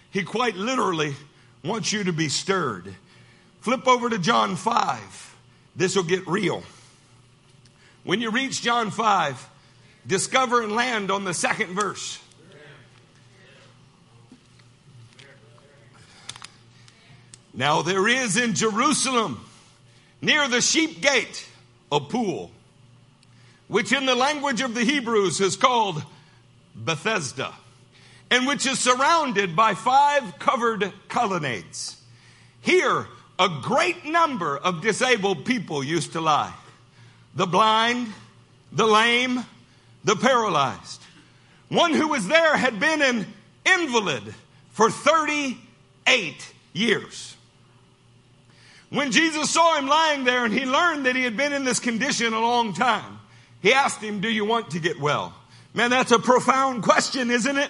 [0.09, 1.15] He quite literally
[1.63, 2.95] wants you to be stirred.
[3.61, 5.35] Flip over to John 5.
[5.75, 6.63] This will get real.
[8.03, 9.49] When you reach John 5,
[10.07, 12.19] discover and land on the second verse.
[17.57, 19.43] Now there is in Jerusalem,
[20.21, 21.43] near the sheep gate,
[21.91, 22.51] a pool,
[23.67, 26.03] which in the language of the Hebrews is called
[26.75, 27.51] Bethesda,
[28.29, 31.99] and which is surrounded by five covered colonnades.
[32.61, 33.07] Here,
[33.39, 36.53] a great number of disabled people used to lie
[37.33, 38.13] the blind,
[38.71, 39.43] the lame,
[40.03, 41.01] the paralyzed.
[41.69, 43.25] One who was there had been an
[43.65, 44.35] invalid
[44.71, 47.36] for 38 years.
[48.89, 51.79] When Jesus saw him lying there and he learned that he had been in this
[51.79, 53.19] condition a long time,
[53.61, 55.33] he asked him, Do you want to get well?
[55.73, 57.69] Man, that's a profound question, isn't it?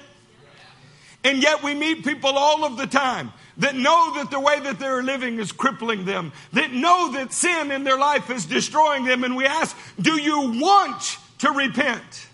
[1.24, 4.80] And yet we meet people all of the time that know that the way that
[4.80, 9.24] they're living is crippling them, that know that sin in their life is destroying them.
[9.24, 12.28] And we ask, Do you want to repent?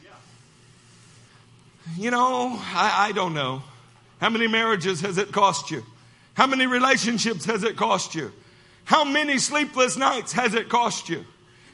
[1.97, 3.63] You know, I, I don't know.
[4.19, 5.83] How many marriages has it cost you?
[6.33, 8.31] How many relationships has it cost you?
[8.85, 11.25] How many sleepless nights has it cost you?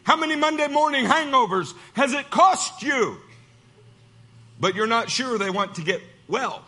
[0.04, 3.18] How many Monday morning hangovers has it cost you?
[4.60, 6.64] But you're not sure they want to get well.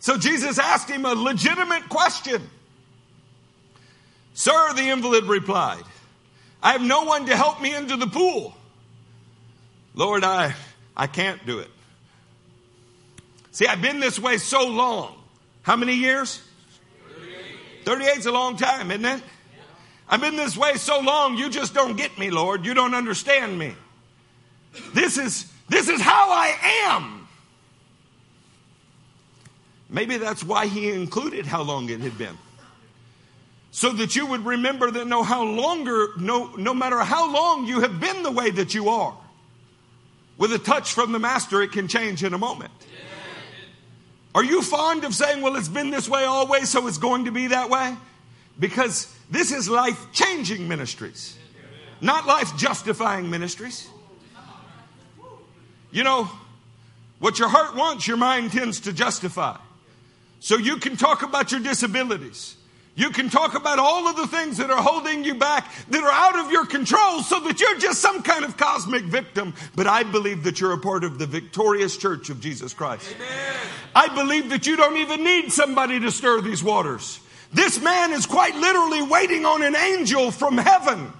[0.00, 2.42] So Jesus asked him a legitimate question.
[4.34, 5.82] Sir, the invalid replied,
[6.62, 8.54] I have no one to help me into the pool.
[9.94, 10.54] Lord, I,
[10.96, 11.70] I can't do it.
[13.52, 15.14] See, I've been this way so long.
[15.62, 16.42] How many years?
[17.84, 19.22] 38 is a long time, isn't it?
[20.14, 22.64] I've been this way so long, you just don't get me, Lord.
[22.64, 23.74] You don't understand me.
[24.92, 27.26] This is, this is how I am.
[29.90, 32.38] Maybe that's why he included how long it had been.
[33.72, 37.80] So that you would remember that no how longer, no, no matter how long you
[37.80, 39.16] have been the way that you are,
[40.38, 42.70] with a touch from the master, it can change in a moment.
[44.32, 47.32] Are you fond of saying, well, it's been this way always, so it's going to
[47.32, 47.96] be that way?
[48.60, 51.36] Because this is life changing ministries,
[52.00, 53.88] not life justifying ministries.
[55.90, 56.28] You know,
[57.20, 59.56] what your heart wants, your mind tends to justify.
[60.40, 62.56] So you can talk about your disabilities.
[62.96, 66.12] You can talk about all of the things that are holding you back, that are
[66.12, 69.54] out of your control, so that you're just some kind of cosmic victim.
[69.74, 73.12] But I believe that you're a part of the victorious church of Jesus Christ.
[73.16, 73.56] Amen.
[73.96, 77.18] I believe that you don't even need somebody to stir these waters.
[77.54, 81.12] This man is quite literally waiting on an angel from heaven.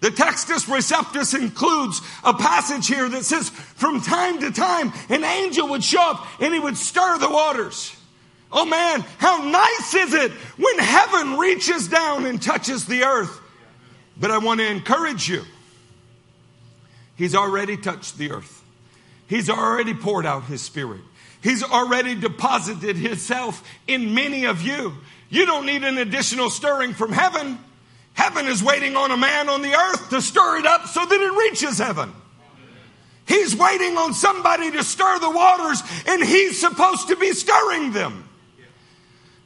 [0.00, 5.68] The Textus Receptus includes a passage here that says, from time to time, an angel
[5.68, 7.96] would show up and he would stir the waters.
[8.50, 13.40] Oh man, how nice is it when heaven reaches down and touches the earth?
[14.18, 15.44] But I want to encourage you.
[17.14, 18.64] He's already touched the earth.
[19.28, 21.02] He's already poured out his spirit.
[21.40, 24.94] He's already deposited himself in many of you.
[25.32, 27.58] You don't need an additional stirring from heaven.
[28.12, 31.20] Heaven is waiting on a man on the earth to stir it up so that
[31.20, 32.12] it reaches heaven.
[33.26, 38.28] He's waiting on somebody to stir the waters, and he's supposed to be stirring them.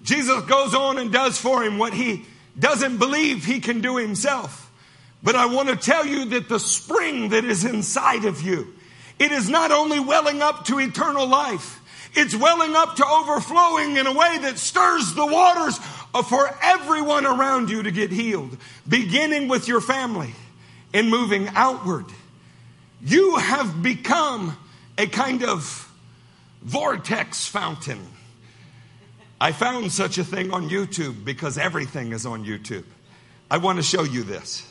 [0.03, 2.25] Jesus goes on and does for him what he
[2.59, 4.73] doesn't believe he can do himself.
[5.23, 8.75] But I want to tell you that the spring that is inside of you,
[9.21, 11.81] it is not only welling up to eternal life,
[12.17, 15.79] it's welling up to overflowing in a way that stirs the waters
[16.29, 18.57] for everyone around you to get healed,
[18.89, 20.33] beginning with your family
[20.95, 22.07] and moving outward.
[23.03, 24.57] You have become
[24.97, 25.93] a kind of
[26.63, 28.01] vortex fountain.
[29.41, 32.85] I found such a thing on YouTube because everything is on YouTube.
[33.51, 34.67] I want to show you this.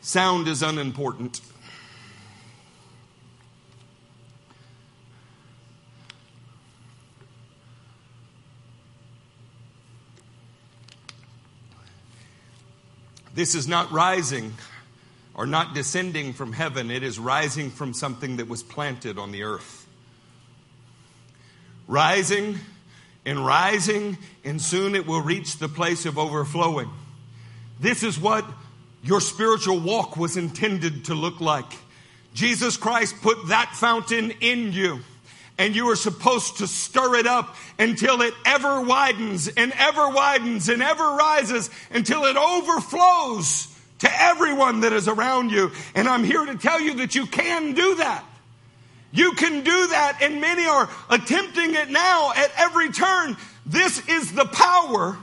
[0.00, 1.40] Sound is unimportant.
[13.38, 14.52] This is not rising
[15.32, 19.44] or not descending from heaven, it is rising from something that was planted on the
[19.44, 19.86] earth.
[21.86, 22.58] Rising
[23.24, 26.90] and rising, and soon it will reach the place of overflowing.
[27.78, 28.44] This is what
[29.04, 31.72] your spiritual walk was intended to look like.
[32.34, 34.98] Jesus Christ put that fountain in you
[35.58, 40.68] and you are supposed to stir it up until it ever widens and ever widens
[40.68, 45.72] and ever rises until it overflows to everyone that is around you.
[45.96, 48.24] And I'm here to tell you that you can do that.
[49.10, 53.36] You can do that, and many are attempting it now at every turn.
[53.64, 55.16] This is the power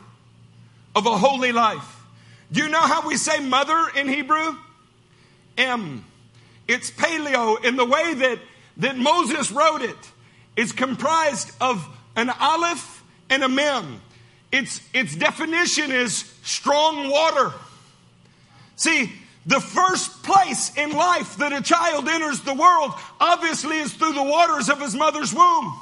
[0.96, 2.04] of a holy life.
[2.52, 4.58] Do you know how we say mother in Hebrew?
[5.58, 6.04] M.
[6.68, 8.40] It's paleo in the way that,
[8.78, 9.96] that Moses wrote it
[10.56, 14.02] is comprised of an aleph and a mem.
[14.52, 17.54] Its, its definition is strong water.
[18.76, 19.12] See,
[19.46, 24.24] the first place in life that a child enters the world obviously is through the
[24.24, 25.80] waters of his mother's womb.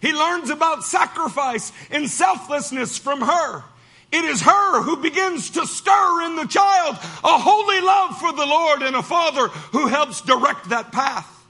[0.00, 3.62] He learns about sacrifice and selflessness from her.
[4.10, 8.46] It is her who begins to stir in the child a holy love for the
[8.46, 11.41] Lord and a father who helps direct that path.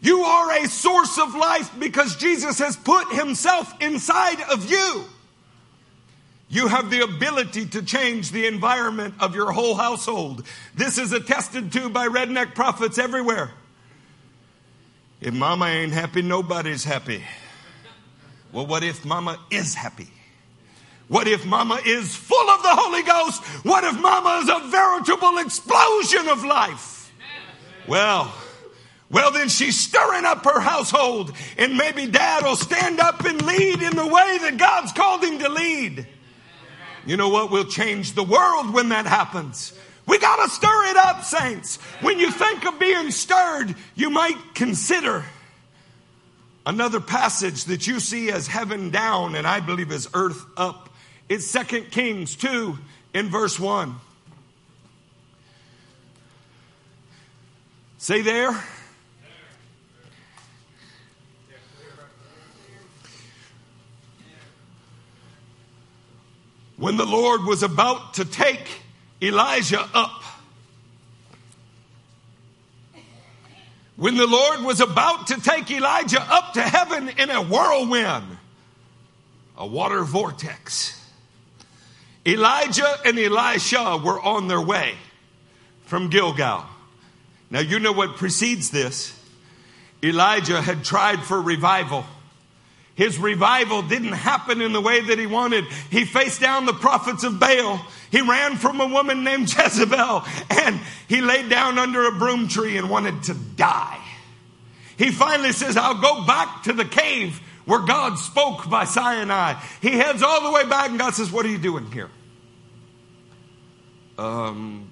[0.00, 5.04] You are a source of life because Jesus has put himself inside of you.
[6.50, 10.44] You have the ability to change the environment of your whole household.
[10.74, 13.50] This is attested to by redneck prophets everywhere.
[15.20, 17.22] If mama ain't happy, nobody's happy.
[18.52, 20.08] Well, what if mama is happy?
[21.08, 23.42] What if mama is full of the Holy Ghost?
[23.64, 27.12] What if mama is a veritable explosion of life?
[27.86, 28.32] Well,
[29.10, 33.82] well, then she's stirring up her household, and maybe dad will stand up and lead
[33.82, 36.06] in the way that God's called him to lead.
[37.06, 37.50] You know what?
[37.50, 39.72] We'll change the world when that happens.
[40.06, 41.76] We got to stir it up, saints.
[42.02, 45.24] When you think of being stirred, you might consider
[46.66, 50.90] another passage that you see as heaven down and I believe as earth up.
[51.30, 52.76] It's Second Kings 2
[53.14, 53.94] in verse 1.
[57.96, 58.62] Say there.
[66.78, 68.66] When the Lord was about to take
[69.20, 70.22] Elijah up.
[73.96, 78.38] When the Lord was about to take Elijah up to heaven in a whirlwind,
[79.56, 80.94] a water vortex,
[82.24, 84.94] Elijah and Elisha were on their way
[85.86, 86.64] from Gilgal.
[87.50, 89.18] Now, you know what precedes this.
[90.00, 92.04] Elijah had tried for revival
[92.98, 95.64] his revival didn't happen in the way that he wanted.
[95.88, 97.80] He faced down the prophets of Baal.
[98.10, 102.76] He ran from a woman named Jezebel and he laid down under a broom tree
[102.76, 104.00] and wanted to die.
[104.96, 109.54] He finally says, I'll go back to the cave where God spoke by Sinai.
[109.80, 112.10] He heads all the way back and God says, What are you doing here?
[114.18, 114.90] Um,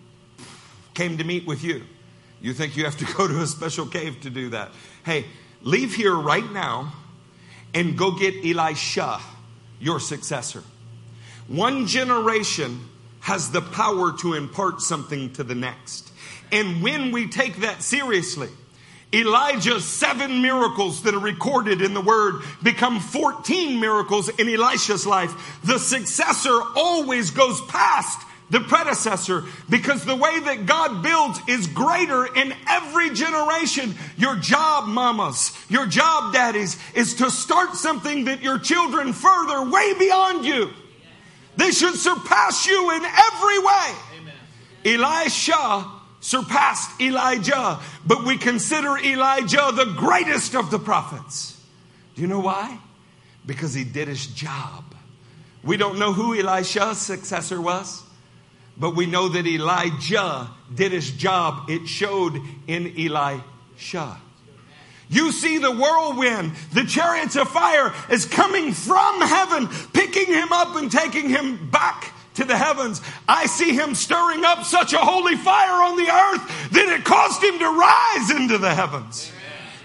[0.94, 1.82] came to meet with you.
[2.40, 4.70] You think you have to go to a special cave to do that?
[5.04, 5.24] Hey,
[5.60, 6.92] leave here right now
[7.76, 9.20] and go get Elisha,
[9.78, 10.62] your successor.
[11.46, 12.80] One generation
[13.20, 16.10] has the power to impart something to the next.
[16.50, 18.48] And when we take that seriously,
[19.12, 25.60] Elijah's seven miracles that are recorded in the word become 14 miracles in Elisha's life.
[25.62, 32.26] The successor always goes past the predecessor because the way that God builds is greater
[32.26, 33.94] in every generation.
[34.16, 39.94] Your job, mamas, your job, daddies, is to start something that your children further way
[39.98, 40.70] beyond you.
[41.56, 43.94] They should surpass you in every way.
[44.20, 44.34] Amen.
[44.84, 45.90] Elisha
[46.20, 51.60] surpassed Elijah, but we consider Elijah the greatest of the prophets.
[52.14, 52.78] Do you know why?
[53.44, 54.84] Because he did his job.
[55.64, 58.02] We don't know who Elisha's successor was.
[58.76, 61.70] But we know that Elijah did his job.
[61.70, 64.20] It showed in Elisha.
[65.08, 70.74] You see the whirlwind, the chariots of fire is coming from heaven, picking him up
[70.76, 73.00] and taking him back to the heavens.
[73.28, 77.42] I see him stirring up such a holy fire on the earth that it caused
[77.42, 79.32] him to rise into the heavens.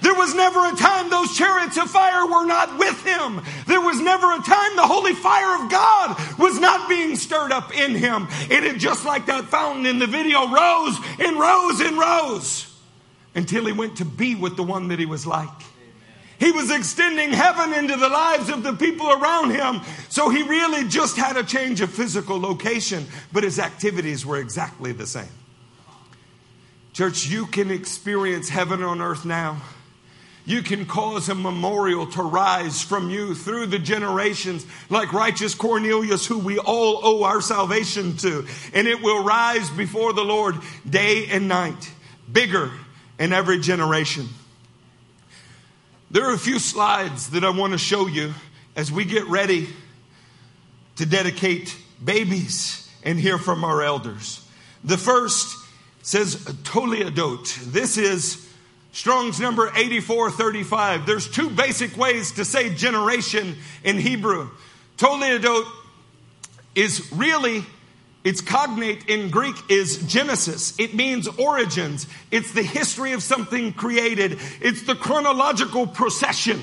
[0.02, 3.42] There was never a time those chariots of fire were not with him.
[3.68, 7.74] There was never a time the holy fire of God was not being stirred up
[7.76, 8.28] in him.
[8.50, 12.68] And it just like that fountain in the video rose and rose and rose
[13.36, 15.50] until he went to be with the one that he was like.
[16.40, 19.80] He He was extending heaven into the lives of the people around him.
[20.10, 24.92] So he really just had a change of physical location, but his activities were exactly
[24.92, 25.30] the same.
[26.92, 29.62] Church, you can experience heaven on earth now.
[30.46, 36.26] You can cause a memorial to rise from you through the generations, like righteous Cornelius,
[36.26, 38.48] who we all owe our salvation to.
[38.74, 40.56] And it will rise before the Lord
[40.90, 41.92] day and night,
[42.32, 42.72] bigger
[43.20, 44.28] in every generation.
[46.10, 48.34] There are a few slides that I want to show you
[48.76, 49.70] as we get ready
[50.98, 54.46] to dedicate babies and hear from our elders.
[54.84, 55.58] The first
[56.02, 57.72] says Toledot.
[57.72, 58.51] This is
[58.92, 61.06] Strong's number 8435.
[61.06, 64.50] There's two basic ways to say generation in Hebrew.
[64.98, 65.66] Toledot
[66.76, 67.66] is really,
[68.24, 70.78] its cognate in Greek is Genesis.
[70.78, 72.06] It means origins.
[72.32, 74.40] It's the history of something created.
[74.62, 76.60] It's the chronological procession.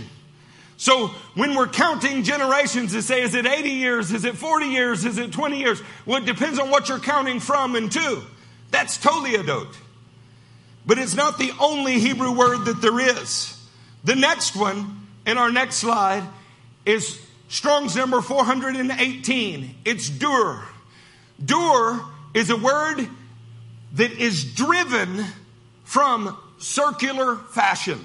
[0.77, 4.13] So when we're counting generations to say, is it 80 years?
[4.13, 5.05] Is it 40 years?
[5.05, 5.83] Is it 20 years?
[6.07, 8.23] Well, it depends on what you're counting from and to.
[8.71, 9.75] That's Toledot.
[10.89, 13.55] But it's not the only Hebrew word that there is.
[14.05, 16.27] The next one in our next slide
[16.87, 19.75] is Strong's number 418.
[19.85, 20.63] It's dur.
[21.45, 22.01] Dur
[22.33, 23.07] is a word
[23.97, 25.27] that is driven
[25.85, 28.03] from circular fashion.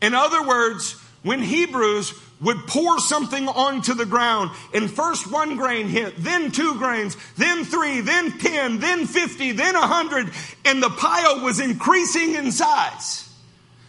[0.00, 0.92] In other words,
[1.24, 6.74] when Hebrews would pour something onto the ground and first one grain hit, then two
[6.76, 10.30] grains, then three, then 10, then 50, then 100,
[10.64, 13.28] and the pile was increasing in size.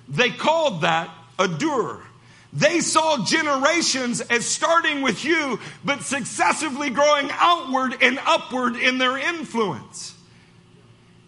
[0.09, 2.01] They called that a dur.
[2.53, 9.17] They saw generations as starting with you, but successively growing outward and upward in their
[9.17, 10.13] influence.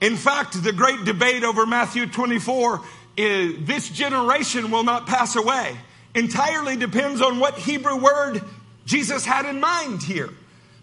[0.02, 2.82] In fact, the great debate over Matthew 24
[3.16, 5.78] is this generation will not pass away
[6.16, 8.42] entirely depends on what Hebrew word
[8.86, 10.30] Jesus had in mind here.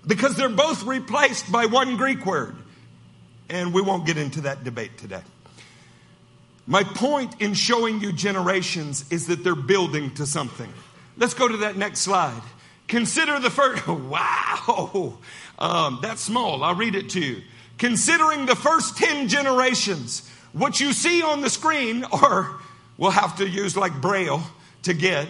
[0.07, 2.57] Because they're both replaced by one Greek word.
[3.49, 5.22] And we won't get into that debate today.
[6.66, 10.72] My point in showing you generations is that they're building to something.
[11.16, 12.43] Let's go to that next slide.
[12.89, 15.18] Consider the first, wow,
[15.59, 16.62] um, that's small.
[16.64, 17.43] I'll read it to you.
[17.78, 22.61] Considering the first 10 generations, what you see on the screen, or
[22.99, 24.43] we'll have to use like Braille,
[24.83, 25.28] to get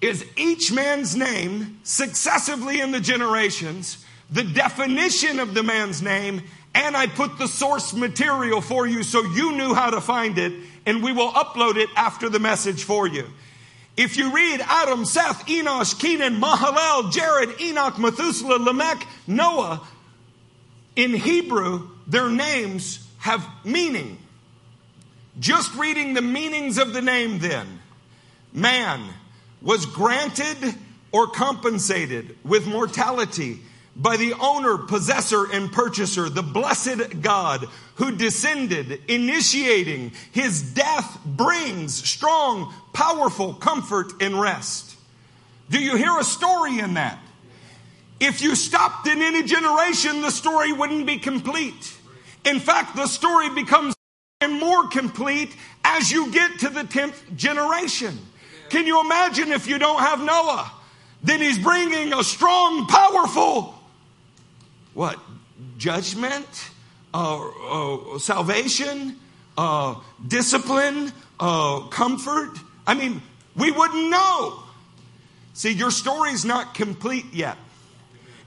[0.00, 6.42] is each man's name successively in the generations, the definition of the man's name,
[6.74, 10.52] and I put the source material for you so you knew how to find it,
[10.86, 13.26] and we will upload it after the message for you.
[13.96, 19.82] If you read Adam, Seth, Enosh, Kenan, Mahalalel, Jared, Enoch, Methuselah, Lamech, Noah,
[20.96, 24.16] in Hebrew, their names have meaning.
[25.38, 27.79] Just reading the meanings of the name then
[28.52, 29.08] man
[29.62, 30.74] was granted
[31.12, 33.60] or compensated with mortality
[33.96, 41.94] by the owner, possessor, and purchaser, the blessed God who descended, initiating his death brings
[42.08, 44.96] strong, powerful comfort and rest.
[45.68, 47.18] Do you hear a story in that?
[48.20, 51.96] If you stopped in any generation, the story wouldn't be complete.
[52.44, 53.94] In fact, the story becomes
[54.48, 58.18] more complete as you get to the 10th generation.
[58.70, 60.72] Can you imagine if you don't have Noah?
[61.22, 63.74] Then he's bringing a strong, powerful,
[64.94, 65.18] what?
[65.76, 66.46] Judgment,
[67.12, 69.16] uh, uh, salvation,
[69.58, 69.96] uh,
[70.26, 72.58] discipline, uh, comfort.
[72.86, 73.20] I mean,
[73.56, 74.62] we wouldn't know.
[75.52, 77.56] See, your story's not complete yet.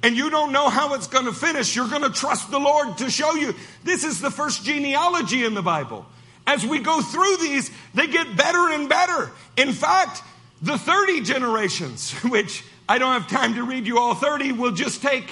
[0.02, 1.76] And you don't know how it's going to finish.
[1.76, 3.56] You're going to trust the Lord to show you.
[3.84, 6.06] This is the first genealogy in the Bible.
[6.46, 9.32] As we go through these, they get better and better.
[9.58, 10.22] In fact,
[10.62, 15.02] the 30 generations, which I don't have time to read you all 30, we'll just
[15.02, 15.30] take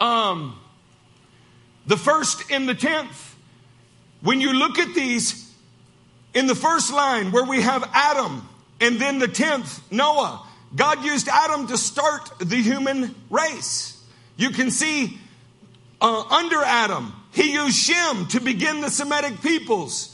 [0.00, 0.58] um,
[1.86, 3.34] the first and the 10th.
[4.20, 5.52] When you look at these,
[6.34, 8.48] in the first line where we have Adam
[8.80, 14.02] and then the 10th, Noah, God used Adam to start the human race.
[14.36, 15.18] You can see
[16.00, 20.11] uh, under Adam, he used Shem to begin the Semitic peoples.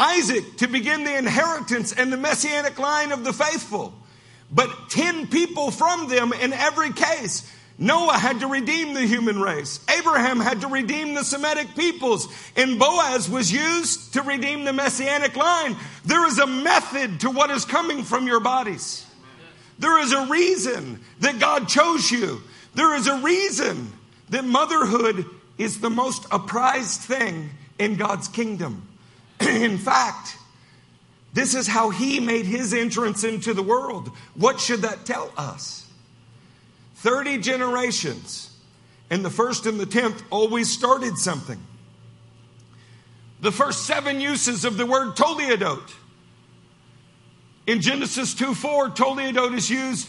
[0.00, 3.92] Isaac to begin the inheritance and the messianic line of the faithful.
[4.50, 7.48] But 10 people from them in every case.
[7.78, 9.80] Noah had to redeem the human race.
[9.88, 12.28] Abraham had to redeem the Semitic peoples.
[12.56, 15.76] And Boaz was used to redeem the messianic line.
[16.04, 19.06] There is a method to what is coming from your bodies.
[19.78, 22.40] There is a reason that God chose you.
[22.74, 23.92] There is a reason
[24.30, 25.26] that motherhood
[25.58, 28.89] is the most apprised thing in God's kingdom.
[29.48, 30.36] in fact,
[31.32, 34.08] This is how he made his entrance into the world.
[34.34, 35.86] What should that tell us?
[36.96, 38.50] 30 generations,
[39.08, 41.58] and the first and the tenth always started something.
[43.40, 45.94] The first seven uses of the word toledot.
[47.66, 50.08] In Genesis 2 4, toledot is used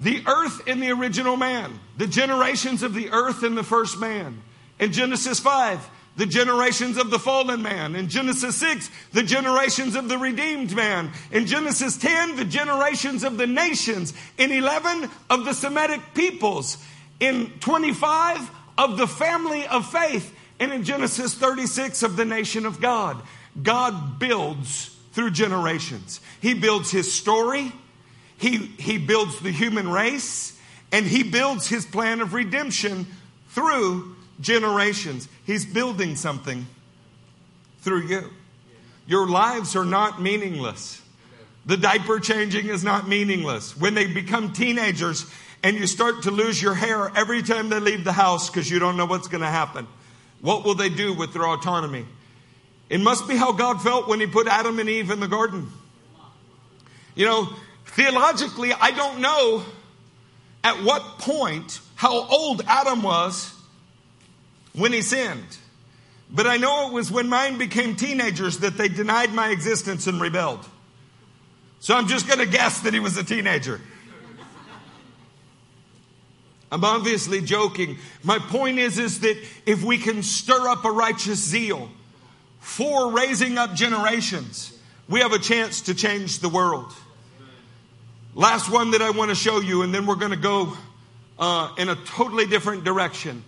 [0.00, 4.42] the earth in the original man, the generations of the earth in the first man.
[4.78, 7.94] In Genesis 5, the generations of the fallen man.
[7.94, 11.12] In Genesis 6, the generations of the redeemed man.
[11.30, 14.12] In Genesis 10, the generations of the nations.
[14.36, 16.76] In 11, of the Semitic peoples.
[17.20, 20.34] In 25, of the family of faith.
[20.58, 23.22] And in Genesis 36, of the nation of God.
[23.62, 26.20] God builds through generations.
[26.40, 27.72] He builds his story.
[28.38, 30.58] He, he builds the human race.
[30.90, 33.06] And he builds his plan of redemption
[33.50, 35.28] through generations.
[35.44, 36.66] He's building something
[37.80, 38.30] through you.
[39.06, 41.00] Your lives are not meaningless.
[41.66, 43.76] The diaper changing is not meaningless.
[43.76, 45.26] When they become teenagers
[45.62, 48.78] and you start to lose your hair every time they leave the house because you
[48.78, 49.86] don't know what's going to happen,
[50.40, 52.06] what will they do with their autonomy?
[52.88, 55.70] It must be how God felt when He put Adam and Eve in the garden.
[57.14, 57.48] You know,
[57.86, 59.64] theologically, I don't know
[60.62, 63.54] at what point how old Adam was
[64.78, 65.58] when he sinned.
[66.30, 70.20] But I know it was when mine became teenagers that they denied my existence and
[70.20, 70.64] rebelled.
[71.80, 73.80] So I'm just going to guess that he was a teenager.
[76.70, 77.98] I'm obviously joking.
[78.22, 81.88] My point is, is that if we can stir up a righteous zeal
[82.60, 86.92] for raising up generations, we have a chance to change the world.
[88.34, 90.74] Last one that I want to show you, and then we're going to go
[91.38, 93.42] uh, in a totally different direction.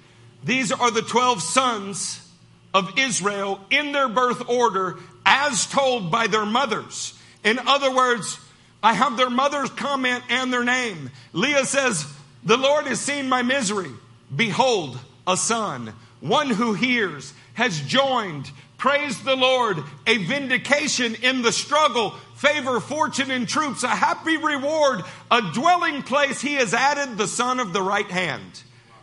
[0.44, 2.26] These are the 12 sons
[2.72, 7.18] of Israel in their birth order as told by their mothers.
[7.44, 8.38] In other words,
[8.82, 11.10] I have their mother's comment and their name.
[11.32, 12.06] Leah says,
[12.44, 13.90] The Lord has seen my misery.
[14.34, 18.50] Behold, a son, one who hears, has joined.
[18.78, 19.82] Praise the Lord.
[20.06, 26.40] A vindication in the struggle, favor, fortune, and troops, a happy reward, a dwelling place.
[26.40, 28.62] He has added the son of the right hand.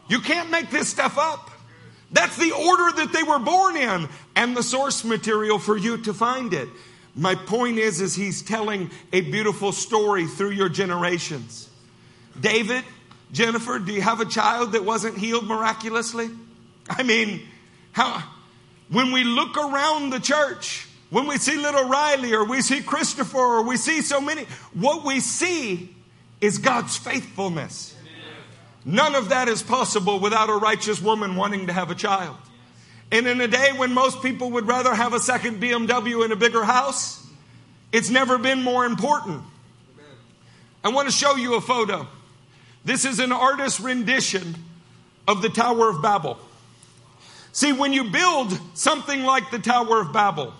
[0.10, 1.52] You can't make this stuff up.
[2.12, 6.14] That's the order that they were born in and the source material for you to
[6.14, 6.70] find it.
[7.16, 11.70] My point is, is he's telling a beautiful story through your generations.
[12.40, 12.84] David,
[13.32, 16.30] Jennifer, do you have a child that wasn't healed miraculously?
[16.90, 17.42] I mean,
[17.92, 18.24] how,
[18.90, 23.38] when we look around the church, when we see little Riley or we see Christopher
[23.38, 25.94] or we see so many, what we see
[26.40, 27.96] is God's faithfulness.
[28.88, 32.38] None of that is possible without a righteous woman wanting to have a child.
[33.12, 36.38] And in a day when most people would rather have a second BMW in a
[36.38, 37.28] bigger house,
[37.92, 39.44] it's never been more important.
[40.86, 42.08] I want to show you a photo.
[42.86, 44.56] This is an artist's rendition
[45.28, 46.40] of the Tower of Babel.
[47.52, 50.54] See, when you build something like the Tower of Babel,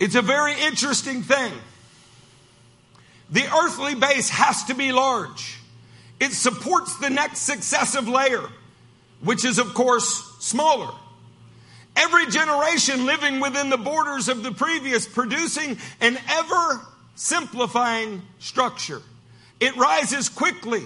[0.00, 1.52] it's a very interesting thing.
[3.30, 5.58] The earthly base has to be large.
[6.20, 8.48] It supports the next successive layer,
[9.22, 10.92] which is, of course, smaller.
[11.96, 16.80] Every generation living within the borders of the previous, producing an ever
[17.14, 19.02] simplifying structure.
[19.58, 20.84] It rises quickly.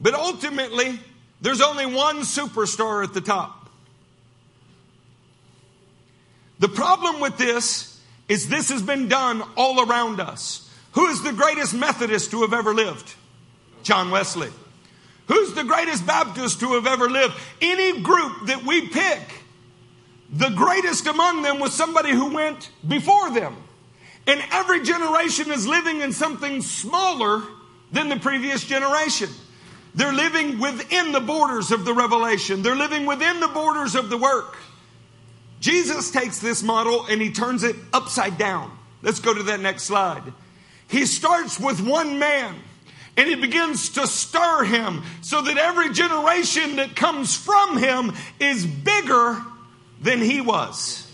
[0.00, 1.00] But ultimately,
[1.40, 3.70] there's only one superstar at the top.
[6.58, 7.93] The problem with this
[8.28, 10.70] is this has been done all around us.
[10.92, 13.14] Who is the greatest Methodist to have ever lived?
[13.82, 14.50] John Wesley.
[15.26, 17.34] Who's the greatest Baptist to have ever lived?
[17.60, 19.20] Any group that we pick,
[20.30, 23.56] the greatest among them was somebody who went before them.
[24.26, 27.42] And every generation is living in something smaller
[27.92, 29.28] than the previous generation.
[29.94, 32.62] They're living within the borders of the revelation.
[32.62, 34.56] They're living within the borders of the work.
[35.64, 38.70] Jesus takes this model and he turns it upside down.
[39.00, 40.22] Let's go to that next slide.
[40.88, 42.54] He starts with one man
[43.16, 48.66] and he begins to stir him so that every generation that comes from him is
[48.66, 49.42] bigger
[50.02, 51.10] than he was.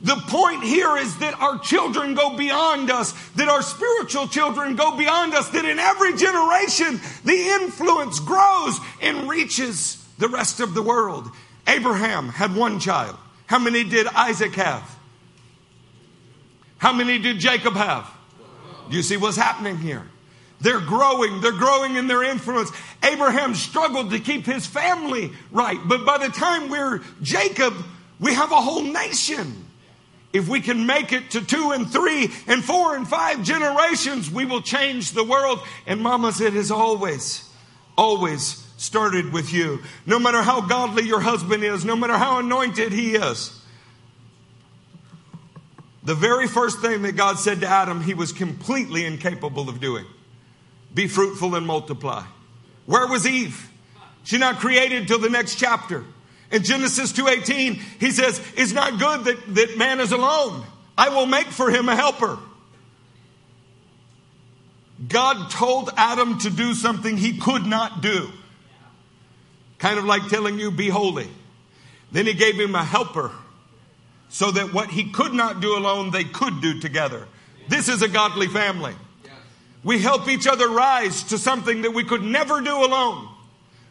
[0.00, 4.96] The point here is that our children go beyond us, that our spiritual children go
[4.96, 10.82] beyond us, that in every generation the influence grows and reaches the rest of the
[10.82, 11.28] world.
[11.66, 13.16] Abraham had one child.
[13.50, 14.88] How many did Isaac have?
[16.78, 18.08] How many did Jacob have?
[18.88, 20.06] Do you see what's happening here?
[20.60, 21.40] They're growing.
[21.40, 22.70] They're growing in their influence.
[23.02, 25.80] Abraham struggled to keep his family right.
[25.84, 27.74] But by the time we're Jacob,
[28.20, 29.64] We have a whole nation.
[30.32, 34.44] If we can make it to two and three and four and five generations, we
[34.44, 35.58] will change the world.
[35.86, 37.50] And Mama said, has always,
[37.98, 39.82] always started with you.
[40.06, 43.60] No matter how godly your husband is, no matter how anointed he is.
[46.02, 50.06] The very first thing that God said to Adam, he was completely incapable of doing.
[50.94, 52.24] Be fruitful and multiply.
[52.86, 53.70] Where was Eve?
[54.24, 56.02] She not created till the next chapter.
[56.50, 60.64] In Genesis 2:18, he says, "It's not good that, that man is alone.
[60.96, 62.38] I will make for him a helper."
[65.06, 68.32] God told Adam to do something he could not do.
[69.80, 71.26] Kind of like telling you, be holy.
[72.12, 73.32] Then he gave him a helper
[74.28, 77.26] so that what he could not do alone, they could do together.
[77.68, 78.94] This is a godly family.
[79.82, 83.26] We help each other rise to something that we could never do alone.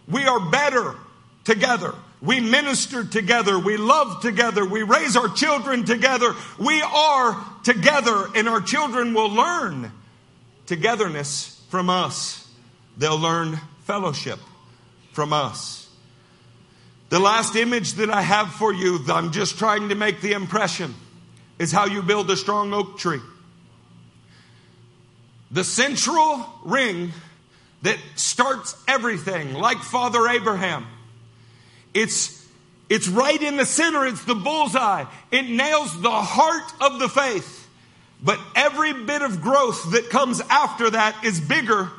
[0.07, 0.95] We are better
[1.43, 1.95] together.
[2.21, 3.57] We minister together.
[3.57, 4.63] We love together.
[4.65, 6.35] We raise our children together.
[6.59, 9.91] We are together, and our children will learn
[10.67, 12.47] togetherness from us.
[12.97, 14.39] They'll learn fellowship
[15.19, 15.89] from us.
[17.09, 20.95] The last image that I have for you, I'm just trying to make the impression,
[21.59, 23.19] is how you build a strong oak tree.
[25.51, 27.11] The central ring
[27.81, 30.87] that starts everything, like Father Abraham,
[31.93, 32.47] it's,
[32.87, 35.03] it's right in the center, it's the bullseye.
[35.31, 37.67] It nails the heart of the faith.
[38.23, 41.91] But every bit of growth that comes after that is bigger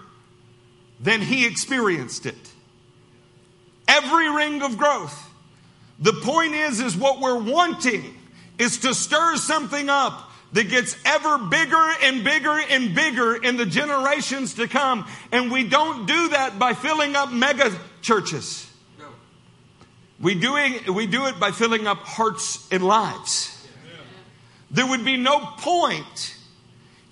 [1.00, 2.50] than he experienced it.
[3.90, 5.28] Every ring of growth.
[5.98, 8.14] The point is, is what we're wanting
[8.56, 13.66] is to stir something up that gets ever bigger and bigger and bigger in the
[13.66, 15.08] generations to come.
[15.32, 18.66] And we don't do that by filling up mega churches.
[20.20, 23.56] We, doing, we do it by filling up hearts and lives.
[24.70, 26.36] There would be no point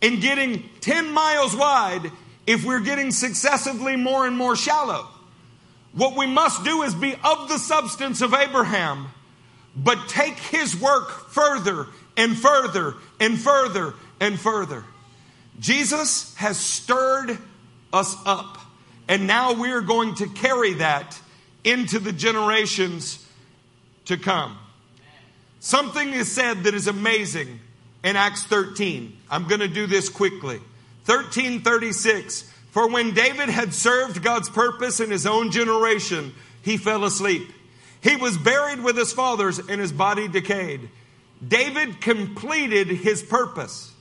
[0.00, 2.12] in getting 10 miles wide
[2.46, 5.08] if we're getting successively more and more shallow.
[5.98, 9.08] What we must do is be of the substance of Abraham,
[9.74, 14.84] but take his work further and further and further and further.
[15.58, 17.36] Jesus has stirred
[17.92, 18.58] us up,
[19.08, 21.20] and now we're going to carry that
[21.64, 23.26] into the generations
[24.04, 24.56] to come.
[25.58, 27.58] Something is said that is amazing
[28.04, 29.16] in Acts 13.
[29.28, 30.58] I'm going to do this quickly.
[31.06, 32.54] 1336.
[32.70, 37.52] For when David had served God's purpose in his own generation, he fell asleep.
[38.00, 40.88] He was buried with his fathers and his body decayed.
[41.46, 43.92] David completed his purpose.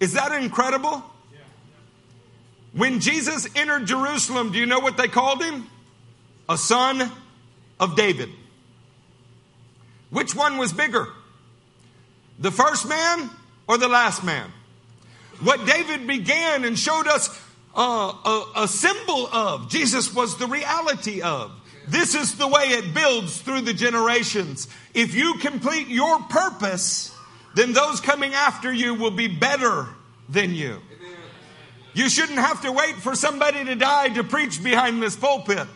[0.00, 1.02] Is that incredible?
[2.72, 5.66] When Jesus entered Jerusalem, do you know what they called him?
[6.48, 7.10] A son
[7.78, 8.30] of David.
[10.10, 11.08] Which one was bigger?
[12.38, 13.30] The first man
[13.68, 14.50] or the last man?
[15.40, 17.28] What David began and showed us
[17.74, 21.52] uh, a, a symbol of, Jesus was the reality of.
[21.88, 24.68] This is the way it builds through the generations.
[24.94, 27.14] If you complete your purpose,
[27.54, 29.88] then those coming after you will be better
[30.28, 30.80] than you.
[31.94, 35.66] You shouldn't have to wait for somebody to die to preach behind this pulpit.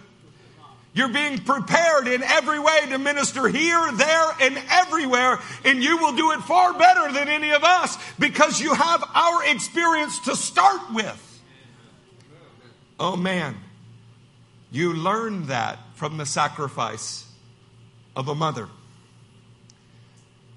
[0.94, 6.16] You're being prepared in every way to minister here, there, and everywhere, and you will
[6.16, 10.94] do it far better than any of us because you have our experience to start
[10.94, 11.35] with.
[12.98, 13.56] Oh man,
[14.70, 17.26] you learn that from the sacrifice
[18.14, 18.68] of a mother.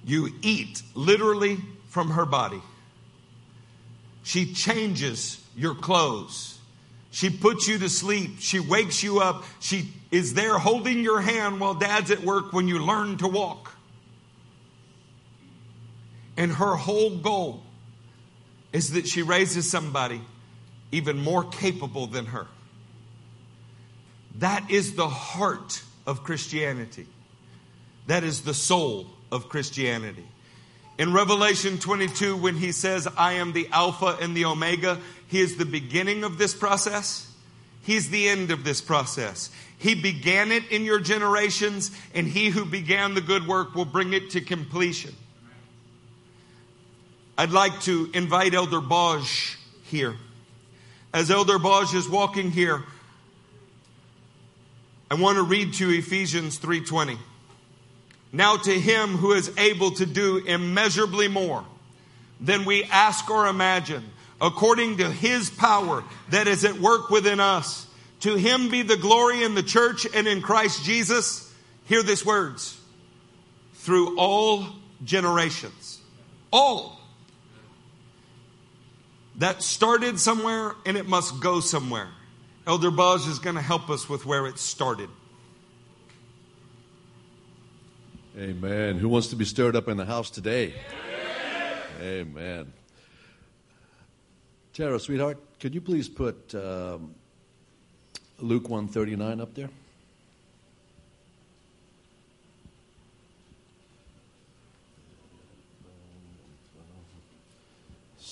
[0.06, 1.58] You eat literally
[1.90, 2.62] from her body.
[4.24, 6.60] She changes your clothes.
[7.12, 8.38] She puts you to sleep.
[8.40, 9.44] She wakes you up.
[9.60, 13.74] She is there holding your hand while dad's at work when you learn to walk.
[16.38, 17.64] And her whole goal
[18.72, 20.22] is that she raises somebody
[20.92, 22.48] even more capable than her.
[24.36, 27.08] That is the heart of Christianity.
[28.08, 30.26] That is the soul of Christianity.
[30.98, 35.56] In Revelation 22, when he says, I am the Alpha and the Omega, he is
[35.58, 37.32] the beginning of this process.
[37.84, 39.50] He's the end of this process.
[39.78, 44.12] He began it in your generations, and he who began the good work will bring
[44.12, 45.16] it to completion.
[47.38, 50.18] I'd like to invite Elder Bosch here.
[51.14, 52.84] As Elder Bosch is walking here,
[55.10, 57.18] I want to read to Ephesians 3:20.
[58.32, 61.66] Now to him who is able to do immeasurably more
[62.39, 67.88] than we ask or imagine, according to his power that is at work within us.
[68.22, 71.51] To him be the glory in the church and in Christ Jesus.
[71.86, 72.78] Hear these words
[73.76, 74.68] through all
[75.03, 75.99] generations.
[76.51, 76.99] All.
[79.40, 82.10] That started somewhere and it must go somewhere.
[82.68, 85.10] Elder Buzz is going to help us with where it started.
[88.38, 88.98] Amen.
[88.98, 90.74] Who wants to be stirred up in the house today?
[92.02, 92.72] Amen.
[94.74, 97.16] Tara, sweetheart, could you please put um,
[98.40, 99.70] Luke 139 up there?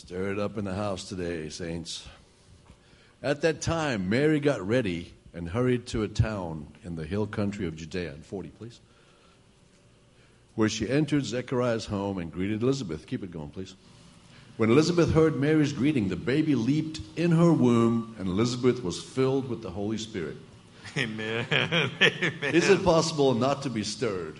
[0.07, 2.07] Stir it up in the house today, saints.
[3.21, 7.67] At that time, Mary got ready and hurried to a town in the hill country
[7.67, 8.13] of Judea.
[8.13, 8.79] And 40, please.
[10.55, 13.05] Where she entered Zechariah's home and greeted Elizabeth.
[13.05, 13.75] Keep it going, please.
[14.55, 19.49] When Elizabeth heard Mary's greeting, the baby leaped in her womb, and Elizabeth was filled
[19.49, 20.37] with the Holy Spirit.
[20.95, 21.45] Amen.
[21.51, 22.55] Amen.
[22.55, 24.39] Is it possible not to be stirred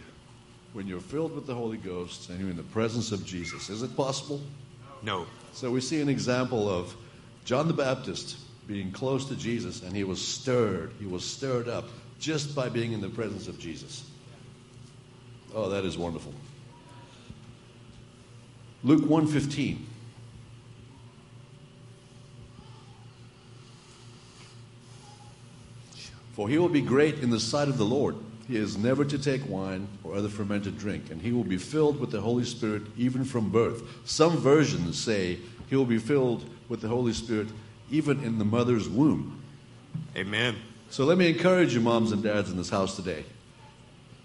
[0.71, 3.69] when you're filled with the Holy Ghost and you're in the presence of Jesus?
[3.69, 4.39] Is it possible?
[5.03, 5.27] No.
[5.53, 6.95] So we see an example of
[7.45, 8.37] John the Baptist
[8.67, 10.91] being close to Jesus, and he was stirred.
[10.99, 11.85] He was stirred up
[12.19, 14.03] just by being in the presence of Jesus.
[15.55, 16.33] Oh, that is wonderful.
[18.83, 19.85] Luke 115.
[26.33, 28.15] For he will be great in the sight of the Lord.
[28.47, 31.99] He is never to take wine or other fermented drink, and he will be filled
[31.99, 33.83] with the Holy Spirit even from birth.
[34.05, 35.39] Some versions say
[35.69, 37.49] he will be filled with the Holy Spirit
[37.91, 39.41] even in the mother's womb.
[40.15, 40.55] Amen.
[40.89, 43.25] So let me encourage you, moms and dads in this house today.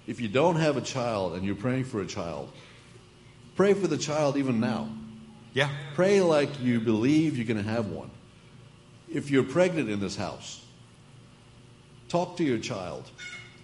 [0.06, 2.52] If you don't have a child and you're praying for a child,
[3.56, 4.88] pray for the child even now.
[5.52, 5.68] Yeah.
[5.94, 8.10] Pray like you believe you're going to have one.
[9.12, 10.64] If you're pregnant in this house,
[12.08, 13.10] talk to your child.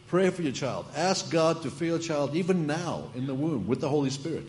[0.08, 0.86] Pray for your child.
[0.96, 4.48] Ask God to fill your child even now in the womb with the Holy Spirit.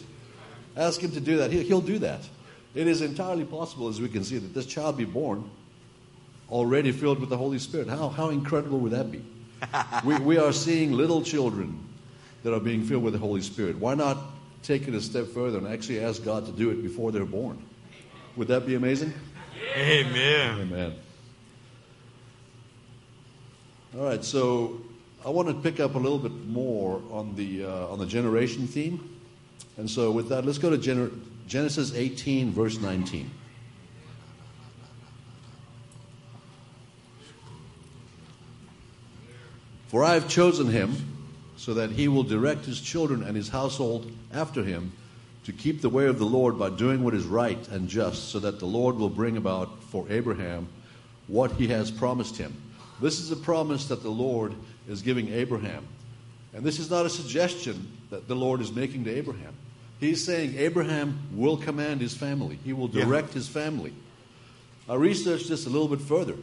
[0.76, 1.52] Ask Him to do that.
[1.52, 2.22] He'll, he'll do that.
[2.76, 5.50] It is entirely possible, as we can see, that this child be born
[6.50, 7.90] already filled with the Holy Spirit.
[7.90, 9.24] How, how incredible would that be?
[10.06, 11.78] we, we are seeing little children
[12.44, 13.78] that are being filled with the Holy Spirit.
[13.78, 14.18] Why not
[14.64, 17.62] take it a step further and actually ask God to do it before they're born?
[18.38, 19.14] Would that be amazing?
[19.76, 20.62] Amen.
[20.62, 20.96] Amen.
[23.98, 24.80] All right, so
[25.26, 28.68] I want to pick up a little bit more on the uh, on the generation
[28.68, 29.20] theme,
[29.76, 31.12] and so with that, let's go to Gener-
[31.46, 33.30] Genesis 18, verse 19.
[39.90, 40.96] For I have chosen him
[41.58, 44.94] so that he will direct his children and his household after him
[45.44, 48.40] to keep the way of the Lord by doing what is right and just, so
[48.40, 50.68] that the Lord will bring about for Abraham
[51.28, 52.56] what he has promised him.
[53.02, 54.54] This is a promise that the Lord
[54.90, 55.86] is giving Abraham.
[56.54, 59.54] And this is not a suggestion that the Lord is making to Abraham.
[60.00, 63.06] He's saying Abraham will command his family, he will Yeah.
[63.06, 63.94] direct his family.
[64.88, 66.36] I researched this a little bit further.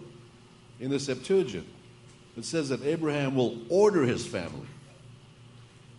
[0.78, 1.66] In the Septuagint,
[2.36, 4.68] it says that Abraham will order his family.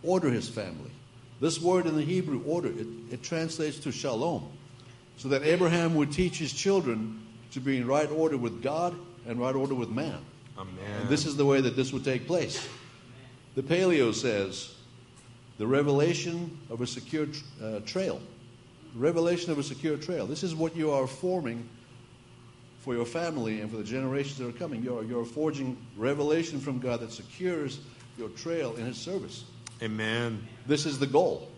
[0.02, 0.90] Order his family.
[1.40, 4.48] This word in the Hebrew, order, it, it translates to shalom.
[5.18, 7.20] So that Abraham would teach his children
[7.52, 8.94] to be in right order with God
[9.26, 10.18] and right order with man.
[10.58, 11.00] Amen.
[11.00, 12.68] And this is the way that this would take place.
[13.54, 14.74] The Paleo says
[15.58, 17.26] the revelation of a secure
[17.62, 18.20] uh, trail.
[18.94, 20.26] Revelation of a secure trail.
[20.26, 21.68] This is what you are forming
[22.80, 24.82] for your family and for the generations that are coming.
[24.82, 27.80] You're, you're forging revelation from God that secures
[28.16, 29.44] your trail in His service.
[29.82, 30.46] Amen.
[30.66, 31.48] This is the goal.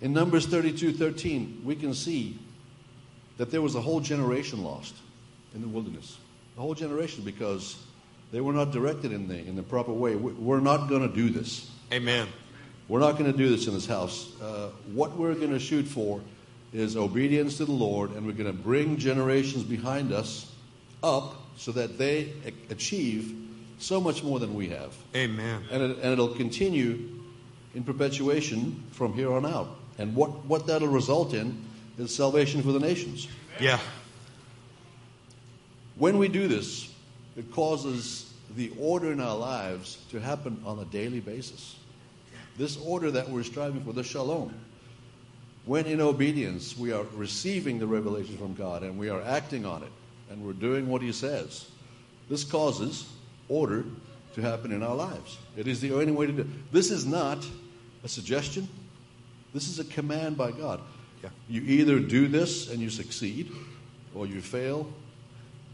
[0.00, 2.38] In Numbers 32 13, we can see
[3.40, 4.94] that there was a whole generation lost
[5.54, 6.18] in the wilderness.
[6.58, 7.74] A whole generation because
[8.32, 10.14] they were not directed in the, in the proper way.
[10.14, 11.70] We- We're not going to do this.
[11.90, 12.28] Amen.
[12.86, 14.38] We're not going to do this in this house.
[14.42, 16.20] Uh, what we're going to shoot for
[16.74, 20.52] is obedience to the Lord, and we're going to bring generations behind us
[21.02, 22.34] up so that they
[22.68, 23.34] achieve
[23.78, 24.94] so much more than we have.
[25.16, 25.62] Amen.
[25.70, 27.08] And, it, and it'll continue
[27.74, 29.78] in perpetuation from here on out.
[29.96, 31.64] And what, what that'll result in
[32.00, 33.28] is salvation for the nations.
[33.60, 33.78] Yeah.
[35.96, 36.92] When we do this,
[37.36, 41.76] it causes the order in our lives to happen on a daily basis.
[42.56, 44.52] This order that we're striving for, the shalom.
[45.66, 49.82] When in obedience we are receiving the revelation from God and we are acting on
[49.82, 49.92] it
[50.30, 51.70] and we're doing what He says,
[52.28, 53.06] this causes
[53.48, 53.84] order
[54.34, 55.38] to happen in our lives.
[55.56, 56.72] It is the only way to do it.
[56.72, 57.46] This is not
[58.02, 58.68] a suggestion,
[59.52, 60.80] this is a command by God.
[61.22, 61.30] Yeah.
[61.48, 63.52] You either do this and you succeed,
[64.14, 64.90] or you fail,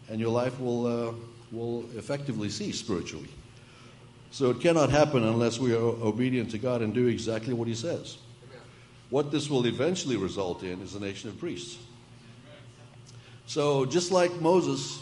[0.08, 1.12] and your life will, uh,
[1.52, 3.28] will effectively cease spiritually.
[4.30, 7.74] So it cannot happen unless we are obedient to God and do exactly what He
[7.74, 8.18] says.
[9.10, 11.78] What this will eventually result in is a nation of priests.
[13.46, 14.98] So, just like Moses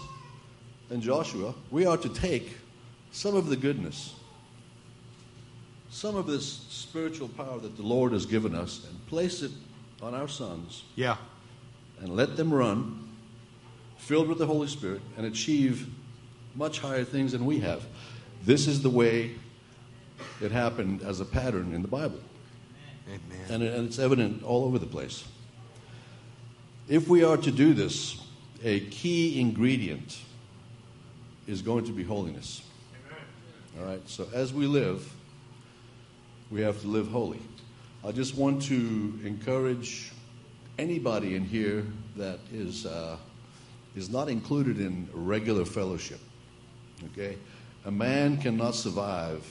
[0.90, 2.54] and Joshua, we are to take
[3.12, 4.14] some of the goodness,
[5.88, 9.50] some of this spiritual power that the Lord has given us, and place it
[10.04, 11.16] on our sons Yeah.
[12.00, 13.08] and let them run,
[13.96, 15.88] filled with the Holy Spirit, and achieve
[16.54, 17.84] much higher things than we have.
[18.44, 19.32] This is the way
[20.40, 22.20] it happened as a pattern in the Bible,
[23.08, 23.46] Amen.
[23.48, 25.24] and, and it's evident all over the place.
[26.88, 28.20] If we are to do this,
[28.62, 30.18] a key ingredient
[31.46, 32.62] is going to be holiness.
[33.78, 35.10] All right, so as we live,
[36.50, 37.40] we have to live holy.
[38.06, 40.12] I just want to encourage
[40.78, 41.86] anybody in here
[42.16, 43.16] that is, uh,
[43.96, 46.20] is not included in regular fellowship.
[47.06, 47.38] Okay?
[47.86, 49.42] A man cannot survive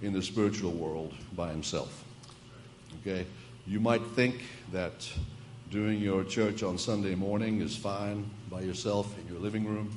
[0.00, 2.04] in the spiritual world by himself.
[3.02, 3.26] Okay?
[3.66, 4.40] You might think
[4.72, 5.06] that
[5.70, 9.90] doing your church on Sunday morning is fine by yourself in your living room.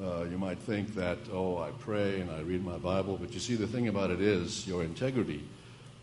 [0.00, 3.40] Uh, you might think that, oh, I pray and I read my Bible, but you
[3.40, 5.42] see, the thing about it is your integrity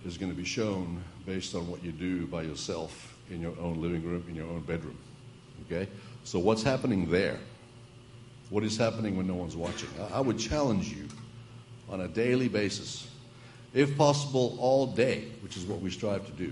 [0.05, 3.81] is going to be shown based on what you do by yourself in your own
[3.81, 4.97] living room, in your own bedroom.
[5.65, 5.89] Okay?
[6.23, 7.39] So, what's happening there?
[8.49, 9.89] What is happening when no one's watching?
[10.11, 11.07] I, would challenge you
[11.87, 13.07] on a daily basis,
[13.73, 16.51] if possible, all day, which is what we strive to do,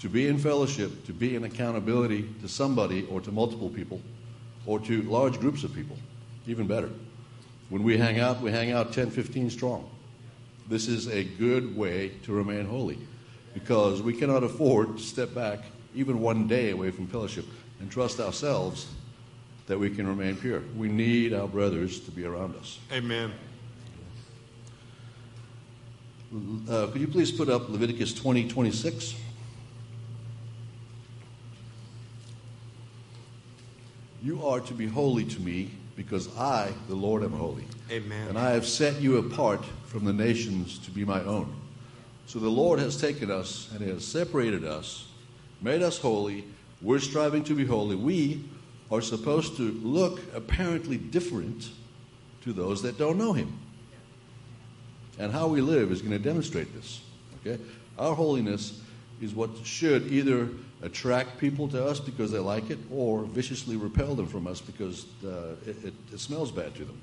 [0.00, 4.00] to be in fellowship, to be in accountability to somebody or to multiple people
[4.66, 5.96] or to large groups of people.
[6.46, 6.90] Even better.
[7.68, 9.90] When we hang out, we hang out 10, 15 strong.
[10.70, 12.96] This is a good way to remain holy
[13.54, 15.64] because we cannot afford to step back
[15.96, 17.44] even one day away from fellowship
[17.80, 18.86] and trust ourselves
[19.66, 20.62] that we can remain pure.
[20.76, 22.78] We need our brothers to be around us.
[22.92, 23.32] Amen.
[26.70, 29.16] Uh, could you please put up Leviticus 20, 26?
[34.22, 37.64] You are to be holy to me because I, the Lord, am holy.
[37.90, 38.28] Amen.
[38.28, 41.52] And I have set you apart from the nations to be my own.
[42.26, 45.08] So the Lord has taken us and has separated us,
[45.60, 46.44] made us holy.
[46.80, 47.96] We're striving to be holy.
[47.96, 48.44] We
[48.92, 51.70] are supposed to look apparently different
[52.44, 53.58] to those that don't know Him.
[55.18, 57.00] And how we live is going to demonstrate this.
[57.40, 57.60] Okay?
[57.98, 58.80] Our holiness
[59.20, 60.48] is what should either
[60.82, 65.06] attract people to us because they like it or viciously repel them from us because
[65.24, 66.98] uh, it, it, it smells bad to them.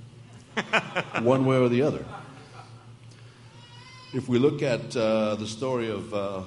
[1.22, 2.04] One way or the other.
[4.14, 6.44] If we look at uh, the story of uh,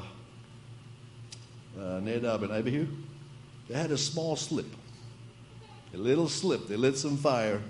[1.78, 2.86] uh, Nadab and Abihu,
[3.68, 4.66] they had a small slip,
[5.94, 6.66] a little slip.
[6.66, 7.62] They lit some fire,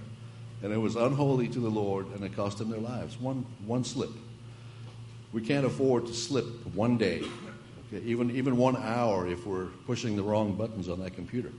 [0.63, 3.21] and it was unholy to the Lord, and it cost them their lives.
[3.21, 4.11] One, one slip.
[5.33, 7.23] We can't afford to slip one day,
[7.93, 11.53] okay, even, even one hour if we're pushing the wrong buttons on that computer.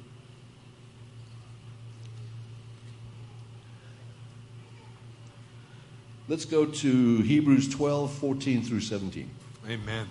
[6.32, 9.30] Let's go to Hebrews 12, 14 through 17.
[9.68, 10.08] Amen.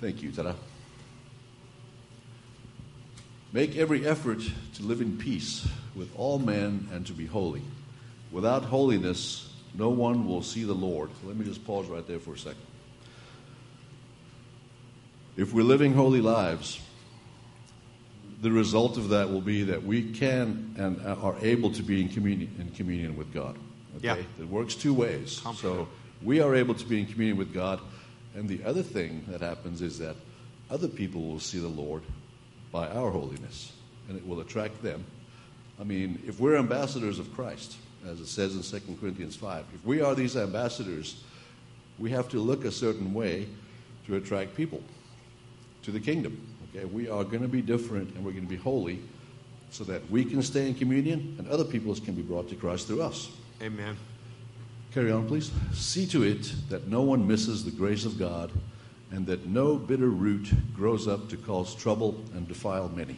[0.00, 0.56] Thank you, Tara.
[3.52, 4.40] Make every effort
[4.74, 7.62] to live in peace with all men and to be holy.
[8.32, 11.10] Without holiness, no one will see the Lord.
[11.22, 12.66] Let me just pause right there for a second.
[15.36, 16.80] If we're living holy lives,
[18.40, 22.08] the result of that will be that we can and are able to be in
[22.08, 23.56] communion, in communion with God.
[23.96, 24.06] Okay?
[24.06, 24.42] Yeah.
[24.42, 25.42] It works two ways.
[25.56, 25.88] So
[26.22, 27.80] we are able to be in communion with God,
[28.34, 30.16] and the other thing that happens is that
[30.70, 32.02] other people will see the Lord
[32.70, 33.72] by our holiness,
[34.08, 35.04] and it will attract them.
[35.80, 37.76] I mean, if we're ambassadors of Christ,
[38.06, 41.22] as it says in 2 Corinthians 5, if we are these ambassadors,
[41.98, 43.48] we have to look a certain way
[44.06, 44.82] to attract people
[45.82, 46.40] to the kingdom.
[46.78, 49.00] Okay, we are going to be different and we're going to be holy
[49.70, 52.86] so that we can stay in communion and other peoples can be brought to Christ
[52.86, 53.30] through us.
[53.60, 53.96] Amen.
[54.94, 55.50] Carry on, please.
[55.72, 58.52] See to it that no one misses the grace of God
[59.10, 63.16] and that no bitter root grows up to cause trouble and defile many.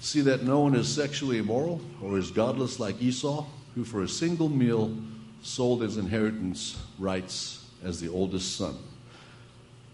[0.00, 3.44] See that no one is sexually immoral or is godless like Esau,
[3.74, 4.96] who for a single meal
[5.42, 8.78] sold his inheritance rights as the oldest son.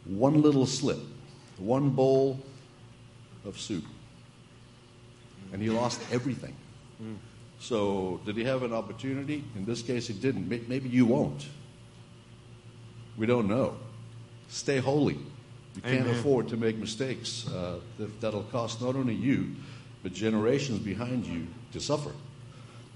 [0.05, 1.01] One little slip,
[1.59, 2.39] one bowl
[3.45, 3.85] of soup,
[5.53, 6.55] and he lost everything.
[7.59, 9.43] So, did he have an opportunity?
[9.55, 10.49] In this case, he didn't.
[10.49, 11.47] Maybe you won't.
[13.17, 13.77] We don't know.
[14.49, 15.19] Stay holy.
[15.75, 16.15] You can't Amen.
[16.19, 19.55] afford to make mistakes uh, that, that'll cost not only you,
[20.03, 22.13] but generations behind you to suffer.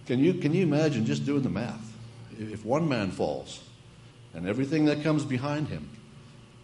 [0.07, 1.93] Can you, can you imagine just doing the math?
[2.39, 3.63] If one man falls
[4.33, 5.90] and everything that comes behind him,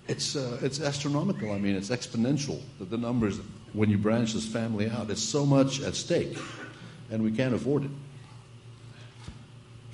[0.08, 1.52] it's, uh, it's astronomical.
[1.52, 3.38] I mean, it's exponential, the, the numbers
[3.72, 5.10] when you branch this family out.
[5.10, 6.36] It's so much at stake,
[7.10, 7.90] and we can't afford it.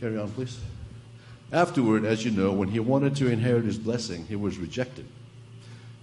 [0.00, 0.58] Carry on, please.
[1.52, 5.06] Afterward, as you know, when he wanted to inherit his blessing, he was rejected.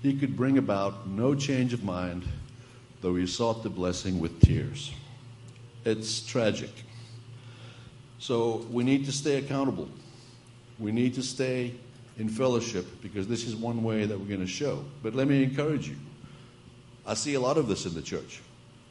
[0.02, 2.24] He could bring about no change of mind,
[3.02, 4.92] though he sought the blessing with tears.
[5.86, 6.70] It's tragic.
[8.20, 9.90] So we need to stay accountable.
[10.78, 11.74] We need to stay
[12.20, 14.84] in fellowship because this is one way that we're going to show.
[15.02, 15.96] But let me encourage you.
[17.08, 18.42] I see a lot of this in the church.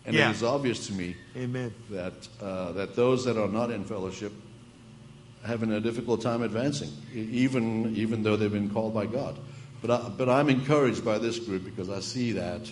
[0.07, 0.31] And Yeah.
[0.31, 1.73] it is obvious to me Amen.
[1.91, 4.33] that, uh, that those that are not in fellowship
[5.45, 9.37] having a difficult time advancing, even, even though they've been called by God.
[9.81, 12.69] But, I, but I'm encouraged by this group because I see that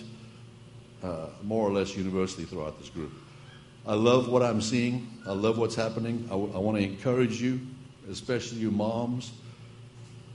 [1.03, 3.11] uh, more or less universally throughout this group.
[3.85, 5.07] I love what I'm seeing.
[5.25, 6.27] I love what's happening.
[6.29, 7.61] I, want to encourage you,
[8.09, 9.31] especially you moms.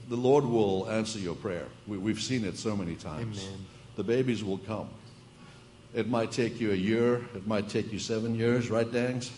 [0.09, 1.67] The Lord will answer your prayer.
[1.87, 3.43] We, we've seen it so many times.
[3.43, 3.65] Amen.
[3.95, 4.89] The babies will come.
[5.93, 9.31] It might take you a year, it might take you seven years, right, Dangs?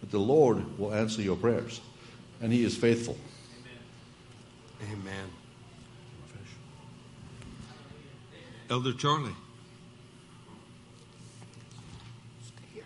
[0.00, 1.80] But the Lord will answer your prayers,
[2.40, 3.18] and He is faithful.
[4.90, 5.30] Amen.
[8.70, 9.34] Elder Charlie.
[12.40, 12.84] Stay here.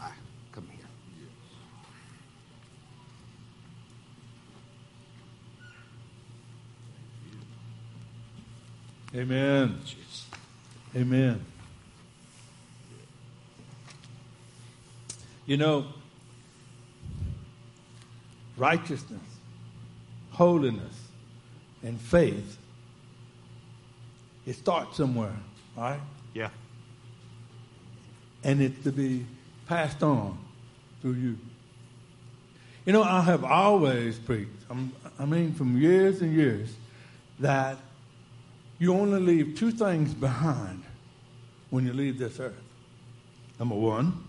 [0.00, 0.12] Ah,
[0.52, 0.86] come here.
[9.18, 9.80] Amen.
[10.94, 11.44] Amen.
[15.44, 15.86] You know,
[18.56, 19.20] righteousness,
[20.30, 20.94] holiness,
[21.82, 22.58] and faith,
[24.46, 25.34] it starts somewhere,
[25.76, 26.00] right?
[26.32, 26.50] Yeah.
[28.44, 29.26] and it's to be
[29.66, 30.38] passed on
[31.02, 31.38] through you.
[32.86, 36.72] You know, I have always preached, I'm, I mean, from years and years,
[37.40, 37.78] that
[38.78, 40.82] you only leave two things behind
[41.70, 42.54] when you leave this earth.
[43.58, 44.24] Number one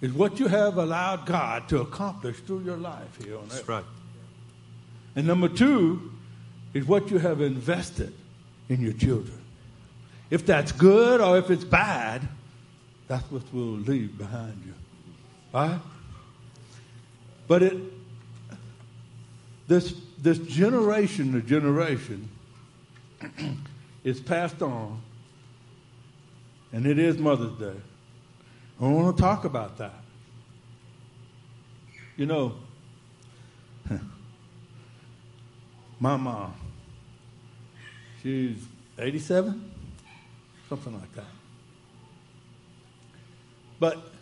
[0.00, 3.50] is what you have allowed God to accomplish through your life here on earth.
[3.50, 3.84] That's right.
[5.16, 6.12] And number two
[6.74, 8.12] is what you have invested
[8.68, 9.40] in your children.
[10.30, 12.28] If that's good or if it's bad,
[13.08, 14.74] that's what we'll leave behind you.
[15.54, 15.80] All right?
[17.48, 17.76] But it
[19.68, 22.28] this this generation to generation
[24.04, 25.00] is passed on,
[26.72, 27.80] and it is Mother's Day.
[28.80, 30.02] I want to talk about that.
[32.16, 32.54] You know,
[36.00, 36.54] my mom,
[38.22, 38.56] she's
[38.98, 39.70] 87,
[40.68, 41.24] something like that.
[43.78, 44.12] But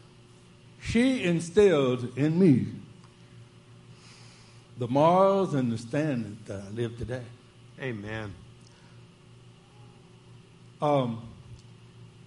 [0.81, 2.67] she instilled in me
[4.79, 7.23] the morals and the standards that I live today.
[7.81, 8.35] Amen.
[10.85, 11.23] Um,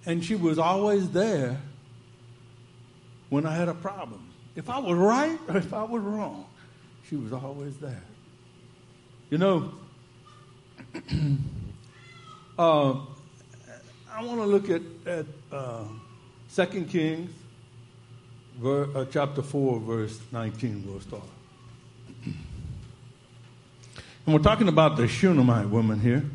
[0.07, 1.61] and she was always there
[3.29, 4.31] when I had a problem.
[4.55, 6.47] If I was right or if I was wrong,
[7.07, 8.01] she was always there.
[9.29, 9.71] You know,
[12.57, 12.93] uh,
[14.11, 15.83] I want to look at, at uh,
[16.55, 17.29] 2 Kings
[18.59, 20.83] ver, uh, chapter 4, verse 19.
[20.87, 21.21] We'll start.
[24.25, 26.25] And we're talking about the Shunammite woman here.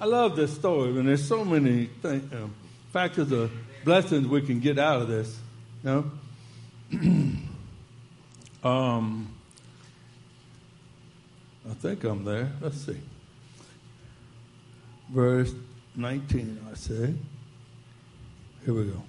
[0.00, 2.54] I love this story, and there's so many th- um,
[2.92, 3.50] factors of
[3.84, 5.38] blessings we can get out of this.
[5.84, 6.10] You
[6.92, 7.38] know?
[8.68, 9.34] um,
[11.68, 12.50] I think I'm there.
[12.60, 13.00] Let's see.
[15.08, 15.54] Verse
[15.94, 17.14] 19, I say.
[18.64, 19.02] Here we go.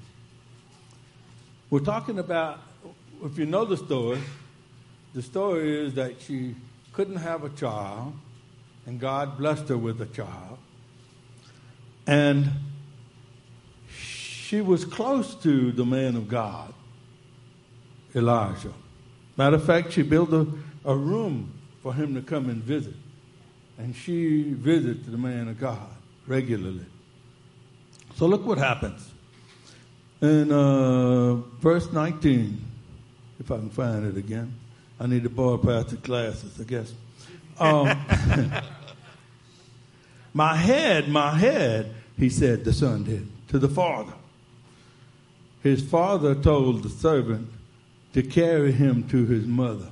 [1.69, 2.59] We're talking about,
[3.23, 4.19] if you know the story,
[5.13, 6.55] the story is that she
[6.91, 8.13] couldn't have a child,
[8.85, 10.57] and God blessed her with a child.
[12.05, 12.49] And
[13.95, 16.73] she was close to the man of God,
[18.13, 18.73] Elijah.
[19.37, 20.47] Matter of fact, she built a,
[20.85, 21.51] a room
[21.81, 22.95] for him to come and visit.
[23.77, 25.89] And she visited the man of God
[26.27, 26.85] regularly.
[28.15, 29.09] So look what happens.
[30.21, 32.63] In uh, verse 19,
[33.39, 34.53] if I can find it again.
[34.99, 36.93] I need to borrow Pastor glasses, I guess.
[37.59, 37.97] Um,
[40.33, 44.13] my head, my head, he said, the son did, to the father.
[45.61, 47.49] His father told the servant
[48.13, 49.87] to carry him to his mother.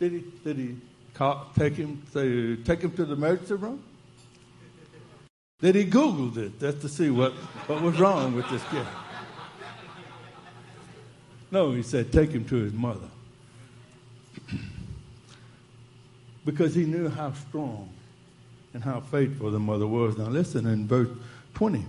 [0.00, 0.24] Did he?
[0.42, 0.76] Did he
[1.14, 2.02] call, take him?
[2.12, 3.82] Say, take him to the emergency room?
[5.60, 7.32] Did he Google it just to see what,
[7.68, 8.84] what was wrong with this kid?
[11.52, 13.08] No, he said, take him to his mother.
[16.44, 17.88] Because he knew how strong
[18.74, 20.16] and how faithful the mother was.
[20.16, 21.08] Now, listen in verse
[21.54, 21.84] 20.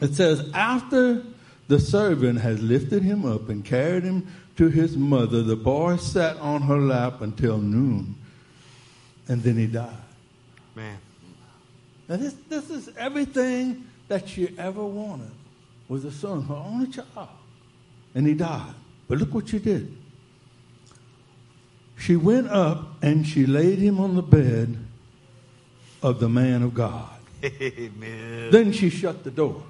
[0.00, 1.22] It says, After
[1.68, 4.26] the servant had lifted him up and carried him
[4.56, 8.14] to his mother, the boy sat on her lap until noon,
[9.28, 9.96] and then he died.
[10.74, 10.98] Man.
[12.08, 15.30] Now, this, this is everything that she ever wanted
[15.88, 17.28] was a son, her only child.
[18.14, 18.74] And he died.
[19.08, 19.96] But look what she did.
[22.02, 24.76] She went up and she laid him on the bed
[26.02, 27.08] of the man of God.
[27.44, 28.50] Amen.
[28.50, 29.62] Then she shut the door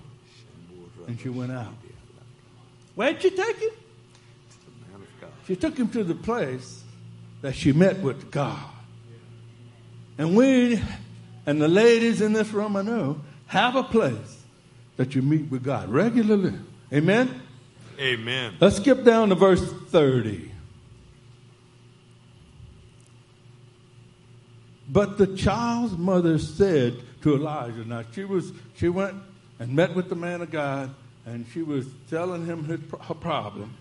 [1.07, 1.75] and she went out.
[2.95, 3.71] Where'd she take him?
[4.91, 5.31] Man of God.
[5.47, 6.83] She took him to the place
[7.43, 8.65] that she met with God.
[10.17, 10.81] And we,
[11.45, 14.43] and the ladies in this room, I know, have a place
[14.97, 16.55] that you meet with God regularly.
[16.95, 17.43] Amen?
[18.01, 18.55] Amen.
[18.59, 20.52] Let's skip down to verse 30.
[24.93, 29.17] But the child's mother said to Elijah, now she was she went
[29.59, 30.95] and met with the man of God,
[31.25, 33.75] and she was telling him his, her problem.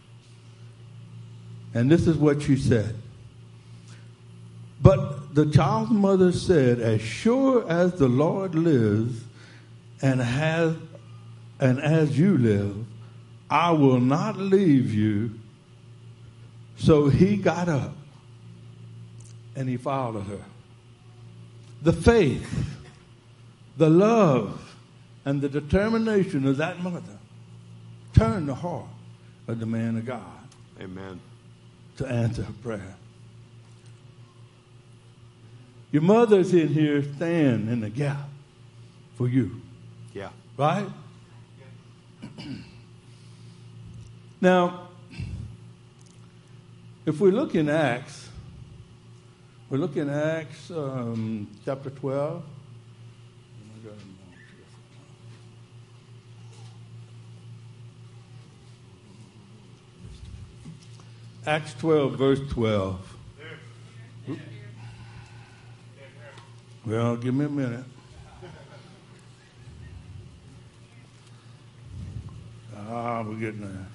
[1.73, 2.95] And this is what she said.
[4.81, 9.21] But the child's mother said, As sure as the Lord lives
[10.01, 10.75] and has
[11.59, 12.85] and as you live,
[13.49, 15.39] I will not leave you.
[16.77, 17.95] So he got up
[19.55, 20.43] and he followed her.
[21.81, 22.77] The faith,
[23.77, 24.75] the love,
[25.25, 27.17] and the determination of that mother
[28.13, 28.85] turned the heart
[29.47, 30.21] of the man of God
[30.79, 31.19] Amen.
[31.97, 32.95] to answer her prayer.
[35.91, 38.29] Your mother's in here standing in the gap
[39.15, 39.59] for you,
[40.13, 40.29] Yeah.
[40.57, 40.87] right?
[44.39, 44.87] now,
[47.05, 48.29] if we look in Acts,
[49.71, 52.43] we look in Acts um, chapter 12.
[61.47, 63.17] Acts 12, verse 12.
[66.85, 67.85] Well, give me a minute.
[72.77, 73.87] Ah, we're getting there.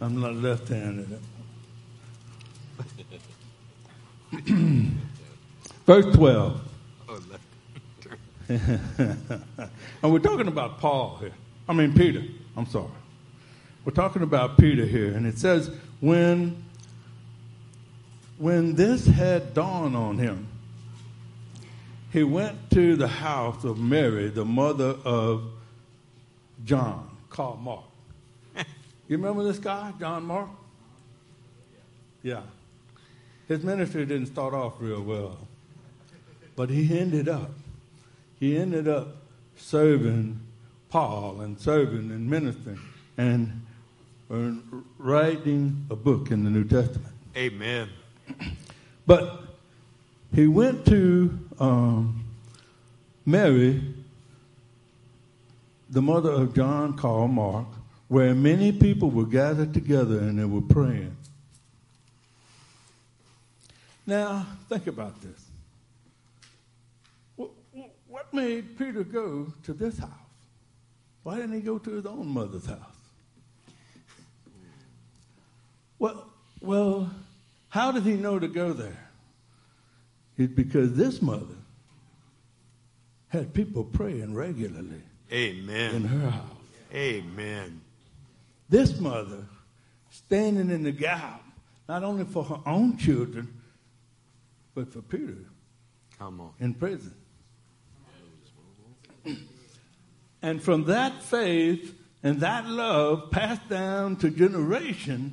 [0.00, 1.20] I'm not left handed.
[5.86, 6.60] Verse 12.
[7.08, 7.20] Oh,
[8.48, 11.32] and we're talking about Paul here.
[11.68, 12.22] I mean, Peter.
[12.56, 12.90] I'm sorry.
[13.84, 15.14] We're talking about Peter here.
[15.14, 15.70] And it says,
[16.00, 16.64] when,
[18.38, 20.48] when this had dawned on him,
[22.12, 25.44] he went to the house of Mary, the mother of
[26.64, 27.84] John, called Mark.
[28.56, 30.48] you remember this guy, John Mark?
[32.22, 32.42] Yeah.
[33.48, 35.38] His ministry didn't start off real well,
[36.56, 37.50] but he ended up,
[38.40, 39.16] he ended up
[39.56, 40.40] serving
[40.88, 42.80] Paul and serving and ministering
[43.18, 43.60] and
[44.98, 47.12] writing a book in the New Testament.
[47.36, 47.88] Amen.
[49.06, 49.42] But
[50.34, 52.24] he went to um,
[53.26, 53.82] Mary,
[55.90, 57.66] the mother of John called Mark,
[58.08, 61.13] where many people were gathered together and they were praying.
[64.06, 65.50] Now, think about this.
[67.36, 70.10] What, made Peter go to this house?
[71.22, 72.78] Why didn't he go to his own mother's house?
[75.98, 76.26] Well,
[76.60, 77.10] well,
[77.68, 79.10] how did he know to go there?
[80.36, 81.56] It's because this mother
[83.28, 86.50] had people praying regularly in her house.
[86.94, 87.80] Amen.
[88.68, 89.44] This mother
[90.10, 91.42] standing in the gap,
[91.88, 93.48] not only for her own children,
[94.74, 95.36] but for Peter
[96.18, 96.52] Come on.
[96.60, 97.14] in prison.
[100.42, 105.32] And from that faith and that love passed down to generation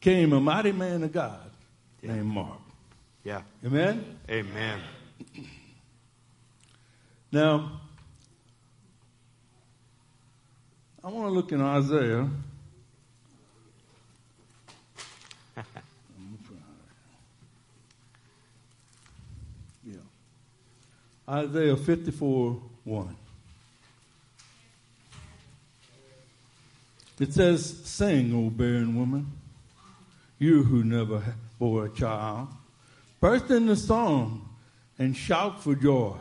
[0.00, 1.50] came a mighty man of God
[2.02, 2.14] Yeah.
[2.16, 2.58] named Mark.
[3.24, 3.42] Yeah.
[3.64, 4.18] Amen?
[4.30, 4.80] Amen.
[7.32, 7.80] Now,
[11.04, 12.28] I want to look in Isaiah.
[19.84, 19.96] yeah.
[21.28, 23.16] Isaiah 54 1.
[27.18, 29.32] It says, Sing, O barren woman,
[30.38, 31.22] you who never
[31.58, 32.48] bore a child.
[33.20, 34.48] Burst into song
[34.98, 36.14] and shout for joy,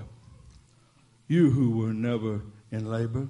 [1.27, 2.41] you who were never
[2.71, 3.27] in labor.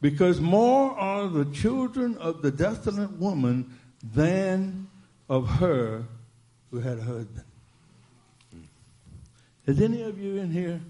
[0.00, 4.88] Because more are the children of the desolate woman than
[5.28, 6.04] of her
[6.70, 7.44] who had a husband.
[9.66, 10.80] Has any of you in here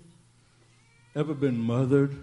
[1.14, 2.16] ever been mothered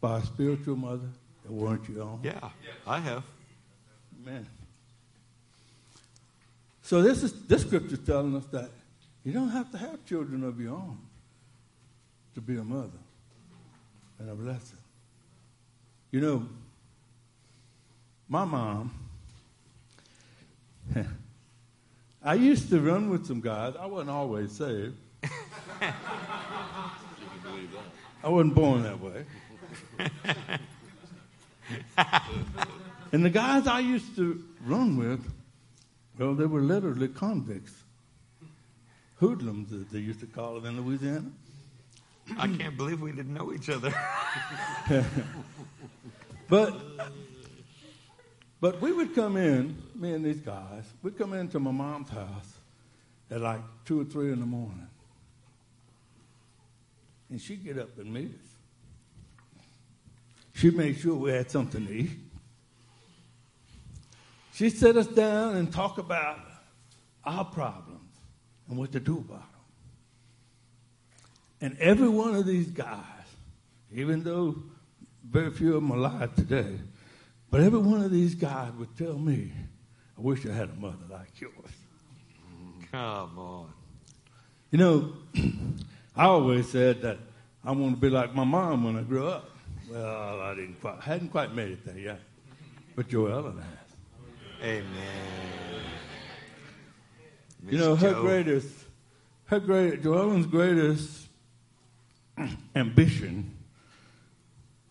[0.00, 1.08] by a spiritual mother
[1.44, 2.20] that weren't your own?
[2.22, 2.50] Yeah,
[2.86, 3.22] I have.
[4.22, 4.46] Amen.
[6.82, 8.70] So this is this scripture is telling us that
[9.24, 10.98] you don't have to have children of your own
[12.34, 12.98] to be a mother
[14.18, 14.78] and a blessing.
[16.10, 16.48] You know,
[18.28, 18.92] my mom,
[22.22, 23.74] I used to run with some guys.
[23.78, 24.96] I wasn't always saved.
[28.22, 29.24] I wasn't born that way.
[33.12, 35.24] and the guys I used to run with,
[36.18, 37.72] well, they were literally convicts.
[39.16, 41.30] Hoodlums, as they used to call it in Louisiana.
[42.36, 43.94] I can't believe we didn't know each other.
[46.48, 46.80] But
[48.60, 52.58] but we would come in, me and these guys, we'd come into my mom's house
[53.30, 54.86] at like two or three in the morning.
[57.30, 58.56] And she'd get up and meet us.
[60.54, 62.10] She'd make sure we had something to eat.
[64.54, 66.38] She'd sit us down and talk about
[67.24, 68.00] our problems
[68.68, 69.60] and what to do about them.
[71.60, 73.02] And every one of these guys,
[73.92, 74.56] even though
[75.28, 76.78] very few of them are alive today,
[77.50, 79.52] but every one of these guys would tell me,
[80.16, 81.52] I wish I had a mother like yours.
[82.90, 83.72] Come on.
[84.70, 85.12] You know,
[86.16, 87.18] I always said that
[87.62, 89.50] I want to be like my mom when I grow up.
[89.90, 92.20] Well, I didn't quite, hadn't quite made it there yet,
[92.94, 93.96] but Joellen has.
[94.62, 94.86] Amen.
[97.68, 98.22] You know, her Joe.
[98.22, 98.72] greatest,
[99.46, 101.28] her great, Joellen's greatest
[102.74, 103.54] ambition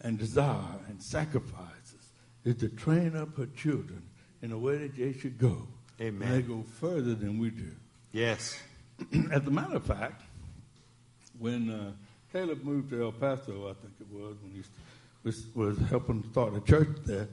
[0.02, 2.12] and desire and sacrifices
[2.44, 4.04] is to train up her children
[4.44, 5.68] in a way that they should go.
[6.00, 6.28] Amen.
[6.28, 7.72] And they go further than we do.
[8.12, 8.60] Yes.
[9.32, 10.22] As a matter of fact,
[11.40, 11.92] when uh,
[12.32, 14.64] Caleb moved to El Paso, I think it was, when he
[15.24, 17.28] was, was helping start a church there,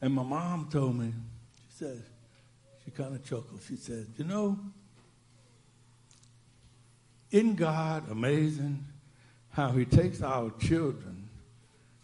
[0.00, 1.12] and my mom told me,
[1.68, 2.02] she said,
[2.84, 3.60] she kind of chuckled.
[3.66, 4.58] She said, You know,
[7.30, 8.84] isn't God amazing
[9.50, 11.28] how He takes our children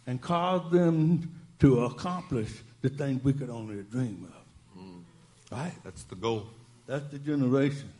[0.07, 4.39] and calls them to accomplish the things we could only dream of?
[5.51, 5.73] Right?
[5.83, 6.47] That's the goal.
[6.85, 7.91] That's the generation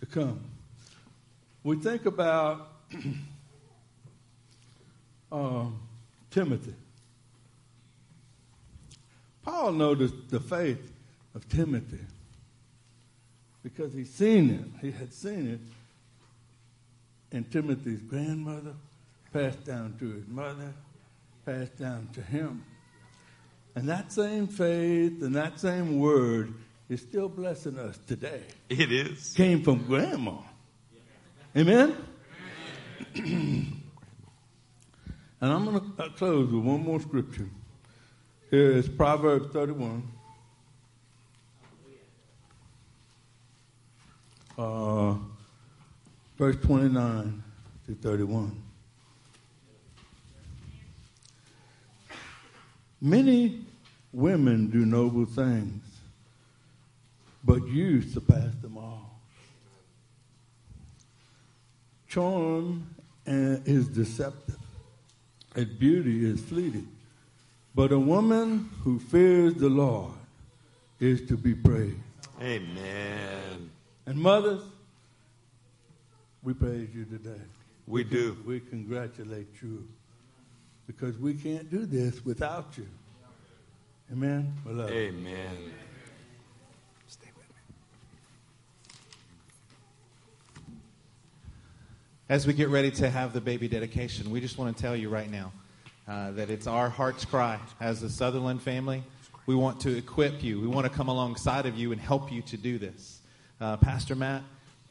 [0.00, 0.40] to come.
[1.66, 2.68] We think about
[5.32, 5.80] um,
[6.30, 6.74] Timothy.
[9.42, 10.92] Paul noticed the faith
[11.34, 12.04] of Timothy
[13.64, 14.80] because he's seen it.
[14.80, 15.60] He had seen it
[17.36, 18.74] in Timothy's grandmother,
[19.32, 20.72] passed down to his mother,
[21.44, 22.62] passed down to him.
[23.74, 26.54] And that same faith and that same word
[26.88, 28.42] is still blessing us today.
[28.68, 29.32] It is.
[29.32, 30.36] Came from grandma.
[31.56, 31.96] Amen?
[33.14, 33.72] and
[35.40, 37.48] I'm going to close with one more scripture.
[38.50, 40.06] Here is Proverbs 31.
[44.58, 45.14] Uh,
[46.36, 47.42] verse 29
[47.86, 48.62] to 31.
[53.00, 53.64] Many
[54.12, 55.82] women do noble things,
[57.42, 59.15] but you surpass them all.
[62.08, 62.86] Charm
[63.26, 64.58] is deceptive,
[65.54, 66.88] and beauty is fleeting.
[67.74, 70.14] But a woman who fears the Lord
[70.98, 71.96] is to be praised.
[72.40, 73.70] Amen.
[74.06, 74.62] And mothers,
[76.42, 77.40] we praise you today.
[77.86, 78.36] We do.
[78.46, 79.86] We congratulate you
[80.86, 82.86] because we can't do this without you.
[84.12, 84.54] Amen.
[84.64, 84.92] Beloved.
[84.92, 85.72] Amen.
[87.08, 87.54] Stay with me.
[92.28, 95.08] As we get ready to have the baby dedication, we just want to tell you
[95.08, 95.52] right now
[96.08, 99.04] uh, that it's our heart's cry as the Sutherland family.
[99.46, 100.60] We want to equip you.
[100.60, 103.20] We want to come alongside of you and help you to do this.
[103.60, 104.42] Uh, Pastor Matt,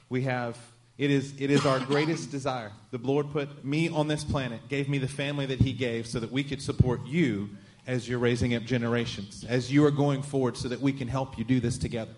[0.07, 0.57] we have.
[0.97, 2.71] It is, it is our greatest desire.
[2.91, 6.21] The Lord put me on this planet, gave me the family that He gave so
[6.21, 7.49] that we could support you
[7.85, 11.37] as you're raising up generations, as you are going forward, so that we can help
[11.37, 12.13] you do this together.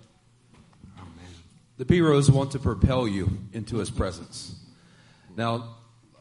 [1.77, 4.57] The B Rose want to propel you into his presence.
[5.37, 5.75] Now,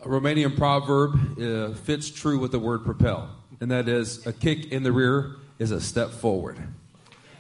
[0.05, 4.71] a Romanian proverb uh, fits true with the word propel, and that is a kick
[4.73, 6.59] in the rear is a step forward.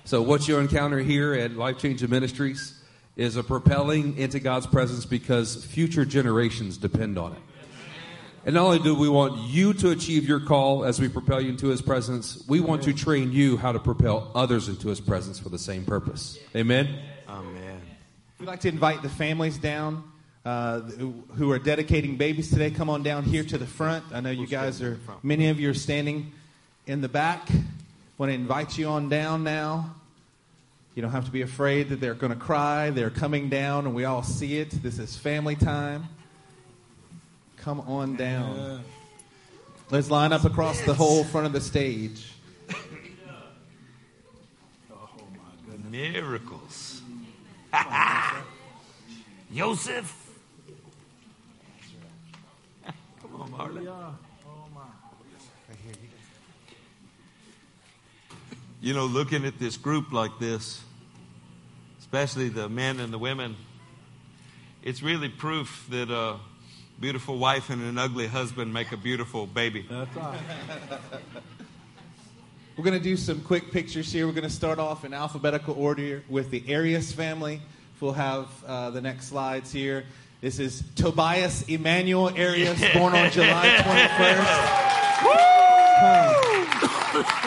[0.04, 2.82] So, what you encounter here at Life Changing Ministries
[3.14, 7.38] is a propelling into God's presence because future generations depend on it.
[8.46, 11.50] And not only do we want you to achieve your call as we propel you
[11.50, 15.38] into His presence, we want to train you how to propel others into His presence
[15.38, 16.38] for the same purpose.
[16.54, 17.00] Amen?
[17.28, 17.82] Amen.
[18.40, 20.04] We'd like to invite the families down
[20.46, 22.70] uh, who- who are dedicating babies today.
[22.70, 24.04] Come on down here to the front.
[24.12, 26.32] I know you guys are, many of you are standing
[26.86, 27.48] in the back.
[28.16, 29.96] Want to invite you on down now.
[30.94, 32.90] You don't have to be afraid that they're going to cry.
[32.90, 34.70] They're coming down, and we all see it.
[34.82, 36.04] This is family time.
[37.58, 38.82] Come on down.
[39.90, 42.32] Let's line up across the whole front of the stage.
[45.90, 47.02] Miracles.
[49.54, 50.25] Joseph.
[53.56, 54.16] Come Marlon.
[58.82, 60.82] You know, looking at this group like this,
[61.98, 63.56] especially the men and the women,
[64.82, 66.36] it's really proof that a
[67.00, 69.86] beautiful wife and an ugly husband make a beautiful baby.
[69.88, 70.38] That's right.
[72.76, 74.26] We're going to do some quick pictures here.
[74.26, 77.62] We're going to start off in alphabetical order with the Arias family.
[78.00, 80.04] We'll have uh, the next slides here.
[80.42, 84.76] This is Tobias Emmanuel Arias, born on July 21st.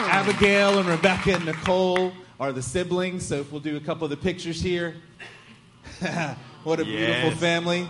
[0.08, 3.24] Abigail and Rebecca and Nicole are the siblings.
[3.24, 4.96] So if we'll do a couple of the pictures here.
[6.64, 7.88] what a beautiful family.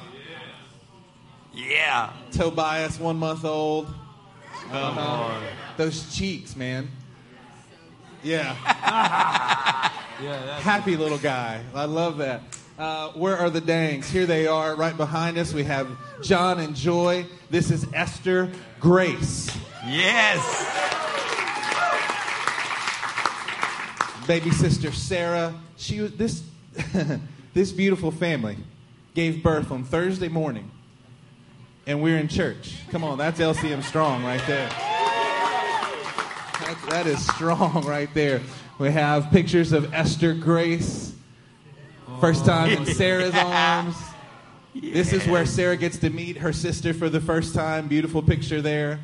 [1.54, 2.12] Yeah.
[2.30, 3.86] Tobias, one month old.
[4.70, 5.40] Uh-huh.
[5.78, 6.90] Those cheeks, man.
[8.22, 8.52] Yeah.
[10.60, 11.62] Happy little guy.
[11.74, 12.42] I love that.
[12.80, 14.08] Uh, where are the dangs?
[14.08, 15.52] Here they are, right behind us.
[15.52, 15.86] We have
[16.22, 17.26] John and Joy.
[17.50, 18.50] This is Esther
[18.80, 19.54] Grace.
[19.86, 20.40] Yes.
[24.26, 25.52] Baby sister Sarah.
[25.76, 26.42] She was this
[27.52, 28.56] this beautiful family
[29.12, 30.70] gave birth on Thursday morning,
[31.86, 32.78] and we're in church.
[32.90, 34.70] Come on, that's LCM strong right there.
[36.60, 38.40] That, that is strong right there.
[38.78, 41.09] We have pictures of Esther Grace,
[42.20, 43.96] first time in Sarah's arms.
[44.74, 47.88] This is where Sarah gets to meet her sister for the first time.
[47.88, 49.00] Beautiful picture there.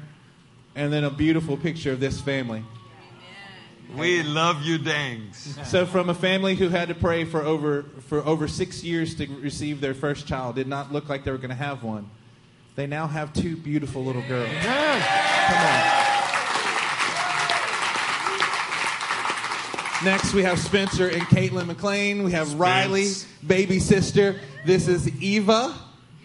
[0.75, 2.63] And then a beautiful picture of this family.
[3.97, 5.59] We love you, dangs.
[5.65, 9.27] So, from a family who had to pray for over for over six years to
[9.27, 12.11] receive their first child, did not look like they were going to have one.
[12.75, 14.51] They now have two beautiful little girls.
[14.61, 16.06] Come on.
[20.05, 22.23] Next, we have Spencer and Caitlin McLean.
[22.23, 23.09] We have Riley,
[23.47, 24.39] baby sister.
[24.67, 25.75] This is Eva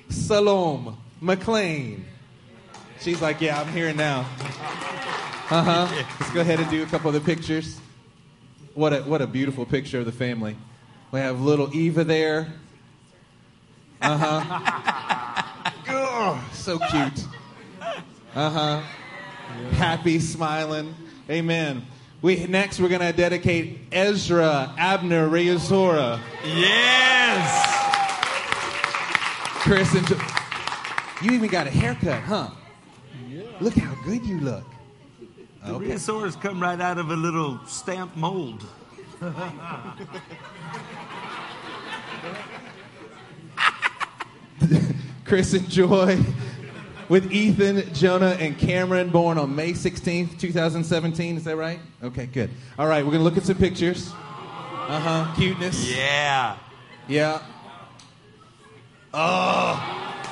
[0.09, 2.05] Salome McLean.
[2.99, 4.25] She's like, yeah, I'm here now.
[5.49, 6.03] Uh huh.
[6.19, 7.79] Let's go ahead and do a couple of the pictures.
[8.73, 10.57] What a what a beautiful picture of the family.
[11.11, 12.53] We have little Eva there.
[14.01, 14.17] Uh
[15.85, 16.43] huh.
[16.51, 17.25] so cute.
[18.35, 18.81] Uh huh.
[19.71, 20.93] Happy, smiling.
[21.29, 21.85] Amen.
[22.21, 26.19] We next we're gonna dedicate Ezra Abner Reyesora.
[26.45, 27.67] Yes.
[29.63, 30.19] Chris and Jo-
[31.23, 32.49] you even got a haircut, huh?
[33.27, 33.43] Yeah.
[33.59, 34.65] Look how good you look.
[35.65, 38.65] The resource come right out of a little stamp mold.
[45.25, 46.17] Chris and Joy
[47.11, 51.35] with Ethan, Jonah, and Cameron, born on May 16th, 2017.
[51.35, 51.81] Is that right?
[52.01, 52.49] Okay, good.
[52.79, 54.13] All right, we're going to look at some pictures.
[54.13, 55.35] Uh huh.
[55.35, 55.93] Cuteness.
[55.93, 56.55] Yeah.
[57.09, 57.41] Yeah.
[59.13, 60.23] Oh.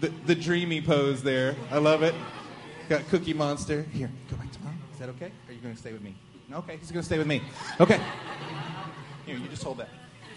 [0.00, 1.56] The, the dreamy pose there.
[1.70, 2.14] I love it.
[2.90, 3.84] Got Cookie Monster.
[3.84, 4.78] Here, go back to mom.
[4.92, 5.28] Is that okay?
[5.28, 6.14] Or are you going to stay with me?
[6.52, 7.40] Okay, he's going to stay with me.
[7.80, 7.98] Okay.
[9.24, 9.88] Here, you just hold that.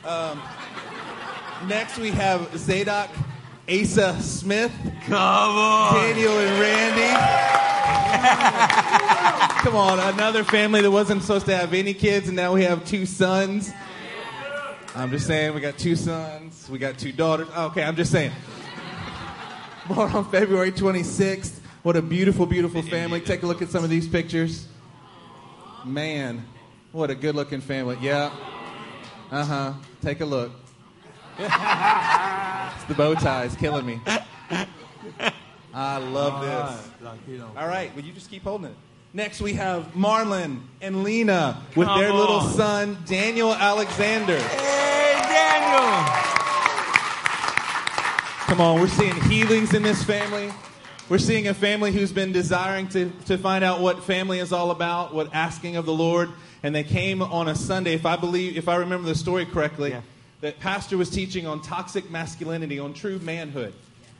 [0.07, 0.41] Um,
[1.67, 3.09] next, we have Zadok,
[3.71, 4.71] Asa Smith,
[5.05, 5.93] Come on.
[5.93, 7.15] Daniel, and Randy.
[9.63, 12.83] Come on, another family that wasn't supposed to have any kids, and now we have
[12.85, 13.71] two sons.
[14.93, 17.47] I'm just saying, we got two sons, we got two daughters.
[17.55, 18.33] Okay, I'm just saying.
[19.87, 21.59] Born on February 26th.
[21.83, 23.21] What a beautiful, beautiful family.
[23.21, 24.67] Take a look at some of these pictures.
[25.85, 26.45] Man,
[26.91, 27.97] what a good looking family.
[28.01, 28.31] Yeah.
[29.31, 29.73] Uh huh.
[30.01, 30.51] Take a look.
[31.39, 34.01] It's the bow ties killing me.
[35.73, 36.89] I love this.
[37.01, 37.51] Like, you know.
[37.57, 38.75] All right, will you just keep holding it?
[39.13, 44.39] Next, we have Marlon and Lena with Come their little son, Daniel Alexander.
[44.39, 46.05] Hey, Daniel.
[48.45, 50.51] Come on, we're seeing healings in this family.
[51.09, 54.71] We're seeing a family who's been desiring to, to find out what family is all
[54.71, 56.29] about, what asking of the Lord.
[56.63, 59.91] And they came on a Sunday, if I believe, if I remember the story correctly,
[59.91, 60.01] Yeah.
[60.41, 63.73] That pastor was teaching on toxic masculinity, on true manhood.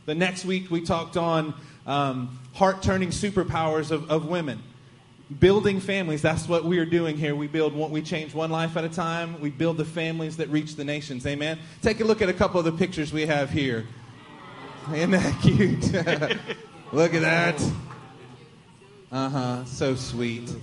[0.05, 1.53] The next week, we talked on
[1.85, 4.61] um, heart turning superpowers of, of women.
[5.39, 7.35] Building families, that's what we are doing here.
[7.35, 9.39] We build one, we change one life at a time.
[9.39, 11.25] We build the families that reach the nations.
[11.25, 11.57] Amen.
[11.81, 13.87] Take a look at a couple of the pictures we have here.
[14.93, 15.93] Isn't that cute?
[16.91, 17.71] look at that.
[19.11, 19.65] Uh huh.
[19.65, 20.53] So sweet.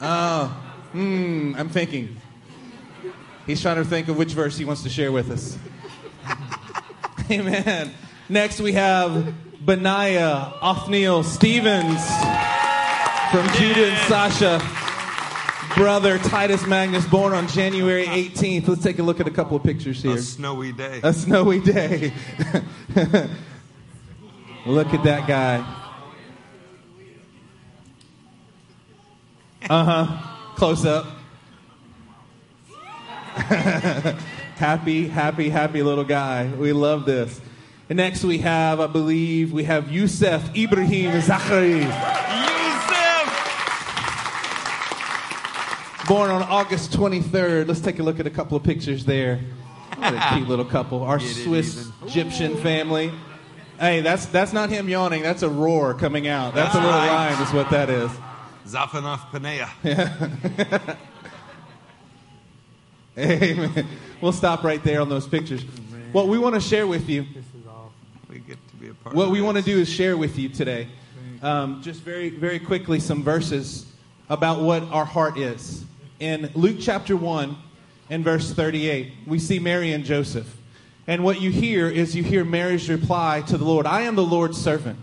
[0.00, 0.46] Oh,
[0.92, 1.54] hmm.
[1.58, 2.16] I'm thinking.
[3.48, 5.56] He's trying to think of which verse he wants to share with us.
[7.30, 7.94] Amen.
[8.28, 9.34] Next we have
[9.64, 12.06] Benaiah Othniel Stevens
[13.30, 14.60] from Judah and Sasha.
[15.74, 18.68] Brother Titus Magnus, born on January 18th.
[18.68, 20.16] Let's take a look at a couple of pictures here.
[20.16, 21.00] A snowy day.
[21.02, 22.12] A snowy day.
[24.66, 25.64] Look at that guy.
[29.70, 30.54] Uh huh.
[30.56, 31.17] Close up.
[34.56, 36.46] happy, happy, happy little guy.
[36.58, 37.40] We love this.
[37.88, 41.80] And next we have, I believe, we have Youssef Ibrahim Zachary.
[41.80, 41.94] Youssef!
[46.06, 47.66] Born on August 23rd.
[47.68, 49.40] Let's take a look at a couple of pictures there.
[49.96, 51.02] What a cute little couple.
[51.02, 51.88] Our Get Swiss.
[52.04, 53.10] Egyptian family.
[53.80, 55.22] Hey, that's that's not him yawning.
[55.22, 56.54] That's a roar coming out.
[56.54, 57.30] That's a little Right.
[57.30, 58.10] line, is what that is.
[58.66, 60.96] Zaphenath Paneah.
[63.18, 63.86] Amen.
[64.20, 65.62] We'll stop right there on those pictures.
[66.12, 67.92] What we want to share with you, this is all
[68.30, 70.48] we get to be a part what we want to do is share with you
[70.48, 70.86] today,
[71.42, 73.86] um, just very, very quickly, some verses
[74.28, 75.84] about what our heart is.
[76.20, 77.56] In Luke chapter 1
[78.10, 80.56] and verse 38, we see Mary and Joseph.
[81.08, 84.24] And what you hear is you hear Mary's reply to the Lord I am the
[84.24, 84.98] Lord's servant.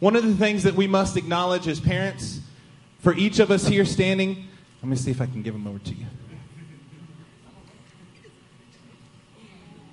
[0.00, 2.40] One of the things that we must acknowledge as parents,
[2.98, 4.48] for each of us here standing,
[4.82, 6.06] let me see if I can give them over to you.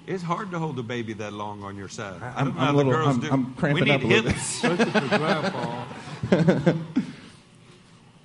[0.10, 2.22] It's hard to hold a baby that long on your side.
[2.24, 4.24] I I'm- don't I'm a little- girls I'm- I'm cramping we need up a little
[4.24, 4.32] bit.
[4.34, 4.64] hips.
[4.64, 6.74] Especially.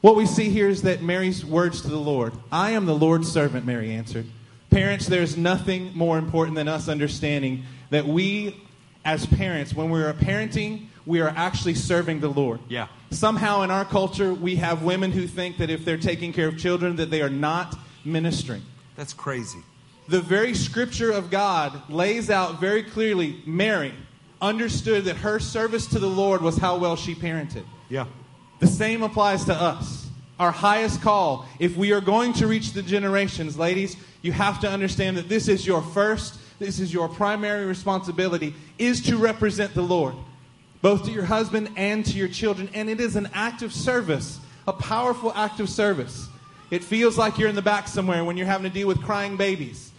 [0.00, 3.30] What we see here is that Mary's words to the Lord I am the Lord's
[3.32, 4.26] servant, Mary answered.
[4.70, 8.54] Parents, there's nothing more important than us understanding that we,
[9.04, 12.60] as parents, when we are parenting, we are actually serving the Lord.
[12.68, 12.88] Yeah.
[13.12, 16.58] Somehow in our culture, we have women who think that if they're taking care of
[16.58, 18.60] children, that they are not ministering.
[18.96, 19.60] That's crazy.
[20.08, 23.94] The very scripture of God lays out very clearly Mary
[24.40, 27.64] understood that her service to the Lord was how well she parented.
[27.88, 28.06] Yeah.
[28.60, 30.08] The same applies to us.
[30.38, 34.68] Our highest call, if we are going to reach the generations, ladies, you have to
[34.68, 39.82] understand that this is your first, this is your primary responsibility, is to represent the
[39.82, 40.14] Lord,
[40.82, 42.68] both to your husband and to your children.
[42.74, 46.28] And it is an act of service, a powerful act of service.
[46.70, 49.36] It feels like you're in the back somewhere when you're having to deal with crying
[49.36, 49.92] babies.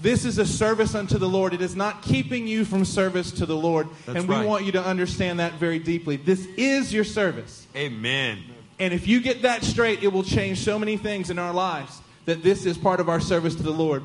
[0.00, 1.54] This is a service unto the Lord.
[1.54, 3.88] It is not keeping you from service to the Lord.
[4.06, 4.46] That's and we right.
[4.46, 6.16] want you to understand that very deeply.
[6.16, 7.66] This is your service.
[7.74, 8.38] Amen.
[8.78, 12.00] And if you get that straight, it will change so many things in our lives
[12.26, 14.04] that this is part of our service to the Lord.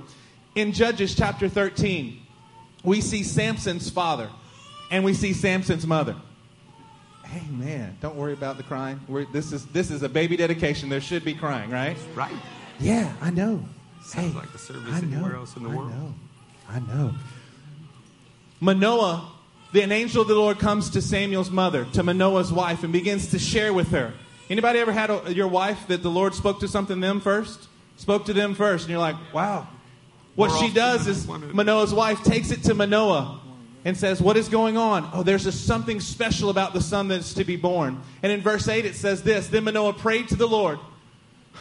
[0.56, 2.20] In Judges chapter 13,
[2.84, 4.30] we see Samson's father
[4.90, 6.16] and we see Samson's mother.
[7.36, 7.98] Amen.
[8.02, 9.00] Don't worry about the crying.
[9.08, 10.90] We're, this, is, this is a baby dedication.
[10.90, 11.98] There should be crying, right?
[12.16, 12.34] Right.
[12.80, 13.64] Yeah, I know.
[14.04, 15.90] Sounds like a service I anywhere know, else in the I world.
[15.90, 16.14] know.
[16.70, 17.14] I know.
[18.60, 19.32] Manoah,
[19.72, 23.40] then angel of the Lord comes to Samuel's mother, to Manoah's wife, and begins to
[23.40, 24.14] share with her.
[24.50, 27.68] Anybody ever had a, your wife that the Lord spoke to something them first?
[27.98, 29.68] Spoke to them first, and you're like, wow.
[30.36, 33.42] What More she does is Manoah's wife takes it to Manoah
[33.86, 35.10] and says, What is going on?
[35.14, 38.02] Oh, there's a, something special about the son that's to be born.
[38.24, 40.80] And in verse 8 it says this Then Manoah prayed to the Lord,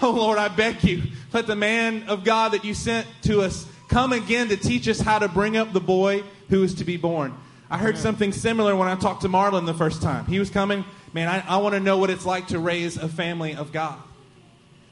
[0.01, 1.03] Oh Lord, I beg you,
[1.33, 5.01] let the man of God that you sent to us come again to teach us
[5.01, 7.35] how to bring up the boy who is to be born.
[7.71, 10.27] I heard something similar when I talked to Marlon the first time.
[10.27, 13.09] He was coming, man, I, I want to know what it's like to raise a
[13.09, 13.99] family of God.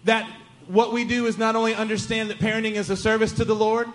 [0.04, 0.30] That
[0.66, 3.88] what we do is not only understand that parenting is a service to the Lord,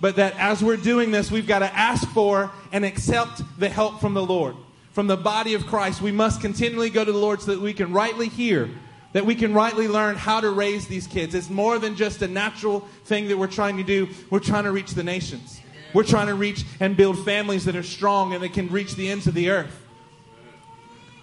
[0.00, 4.00] but that as we're doing this, we've got to ask for and accept the help
[4.00, 4.56] from the Lord.
[4.92, 7.74] From the body of Christ, we must continually go to the Lord so that we
[7.74, 8.70] can rightly hear,
[9.12, 11.34] that we can rightly learn how to raise these kids.
[11.34, 14.08] It's more than just a natural thing that we're trying to do.
[14.30, 15.60] We're trying to reach the nations.
[15.92, 19.10] We're trying to reach and build families that are strong and that can reach the
[19.10, 19.76] ends of the earth.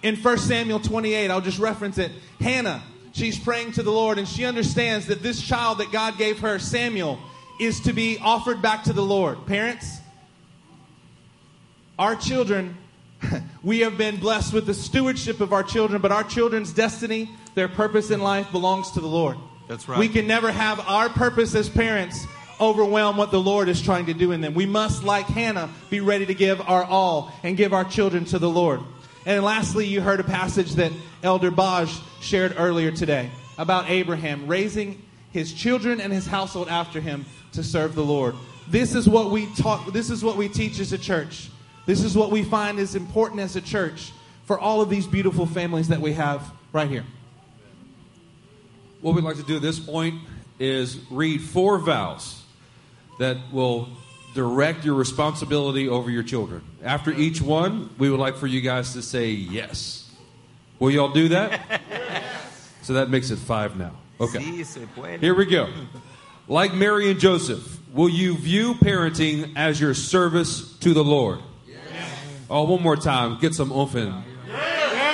[0.02, 2.12] In 1 Samuel 28, I'll just reference it.
[2.40, 2.82] Hannah,
[3.12, 6.58] she's praying to the Lord and she understands that this child that God gave her,
[6.58, 7.18] Samuel,
[7.58, 9.44] is to be offered back to the Lord.
[9.46, 9.98] Parents,
[11.98, 12.76] our children,
[13.62, 17.28] we have been blessed with the stewardship of our children, but our children's destiny,
[17.58, 19.36] their purpose in life belongs to the Lord.
[19.66, 19.98] That's right.
[19.98, 22.24] We can never have our purpose as parents
[22.60, 24.54] overwhelm what the Lord is trying to do in them.
[24.54, 28.38] We must, like Hannah, be ready to give our all and give our children to
[28.38, 28.80] the Lord.
[29.26, 30.92] And lastly, you heard a passage that
[31.24, 33.28] Elder Baj shared earlier today
[33.58, 35.02] about Abraham raising
[35.32, 38.36] his children and his household after him to serve the Lord.
[38.68, 41.50] This is what we talk this is what we teach as a church.
[41.86, 44.12] This is what we find is important as a church
[44.44, 47.04] for all of these beautiful families that we have right here.
[49.00, 50.20] What we'd like to do at this point
[50.58, 52.42] is read four vows
[53.18, 53.88] that will
[54.34, 56.62] direct your responsibility over your children.
[56.82, 60.10] After each one, we would like for you guys to say yes.
[60.78, 61.82] Will y'all do that?
[62.80, 63.92] So that makes it five now.
[64.18, 64.38] Okay.
[64.38, 65.20] Sí, se puede.
[65.20, 65.68] Here we go.
[66.46, 71.40] Like Mary and Joseph, will you view parenting as your service to the Lord?
[72.48, 73.38] Oh, one more time.
[73.40, 74.14] Get some oomph in.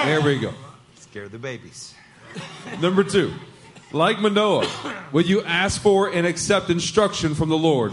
[0.05, 0.53] There we go.
[1.01, 1.95] Scare the babies.
[2.81, 3.33] Number two,
[3.95, 4.69] like Manoah,
[5.13, 7.93] will you ask for and accept instruction from the Lord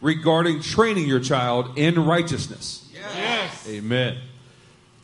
[0.00, 2.90] regarding training your child in righteousness?
[2.92, 3.68] Yes.
[3.68, 4.18] Amen.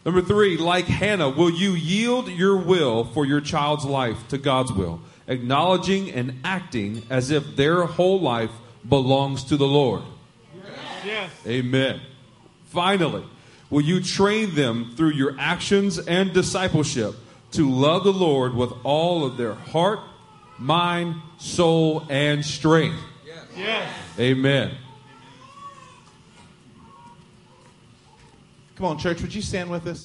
[0.05, 4.73] Number three, like Hannah, will you yield your will for your child's life to God's
[4.73, 8.51] will, acknowledging and acting as if their whole life
[8.89, 10.03] belongs to the Lord?
[11.05, 11.31] Yes.
[11.47, 12.01] Amen.
[12.67, 13.25] Finally,
[13.71, 17.15] will you train them through your actions and discipleship
[17.53, 20.01] to love the Lord with all of their heart,
[20.59, 22.99] mind, soul, and strength?
[23.57, 23.93] Yes.
[24.19, 24.77] Amen.
[28.77, 30.01] Come on, church, would you stand with us?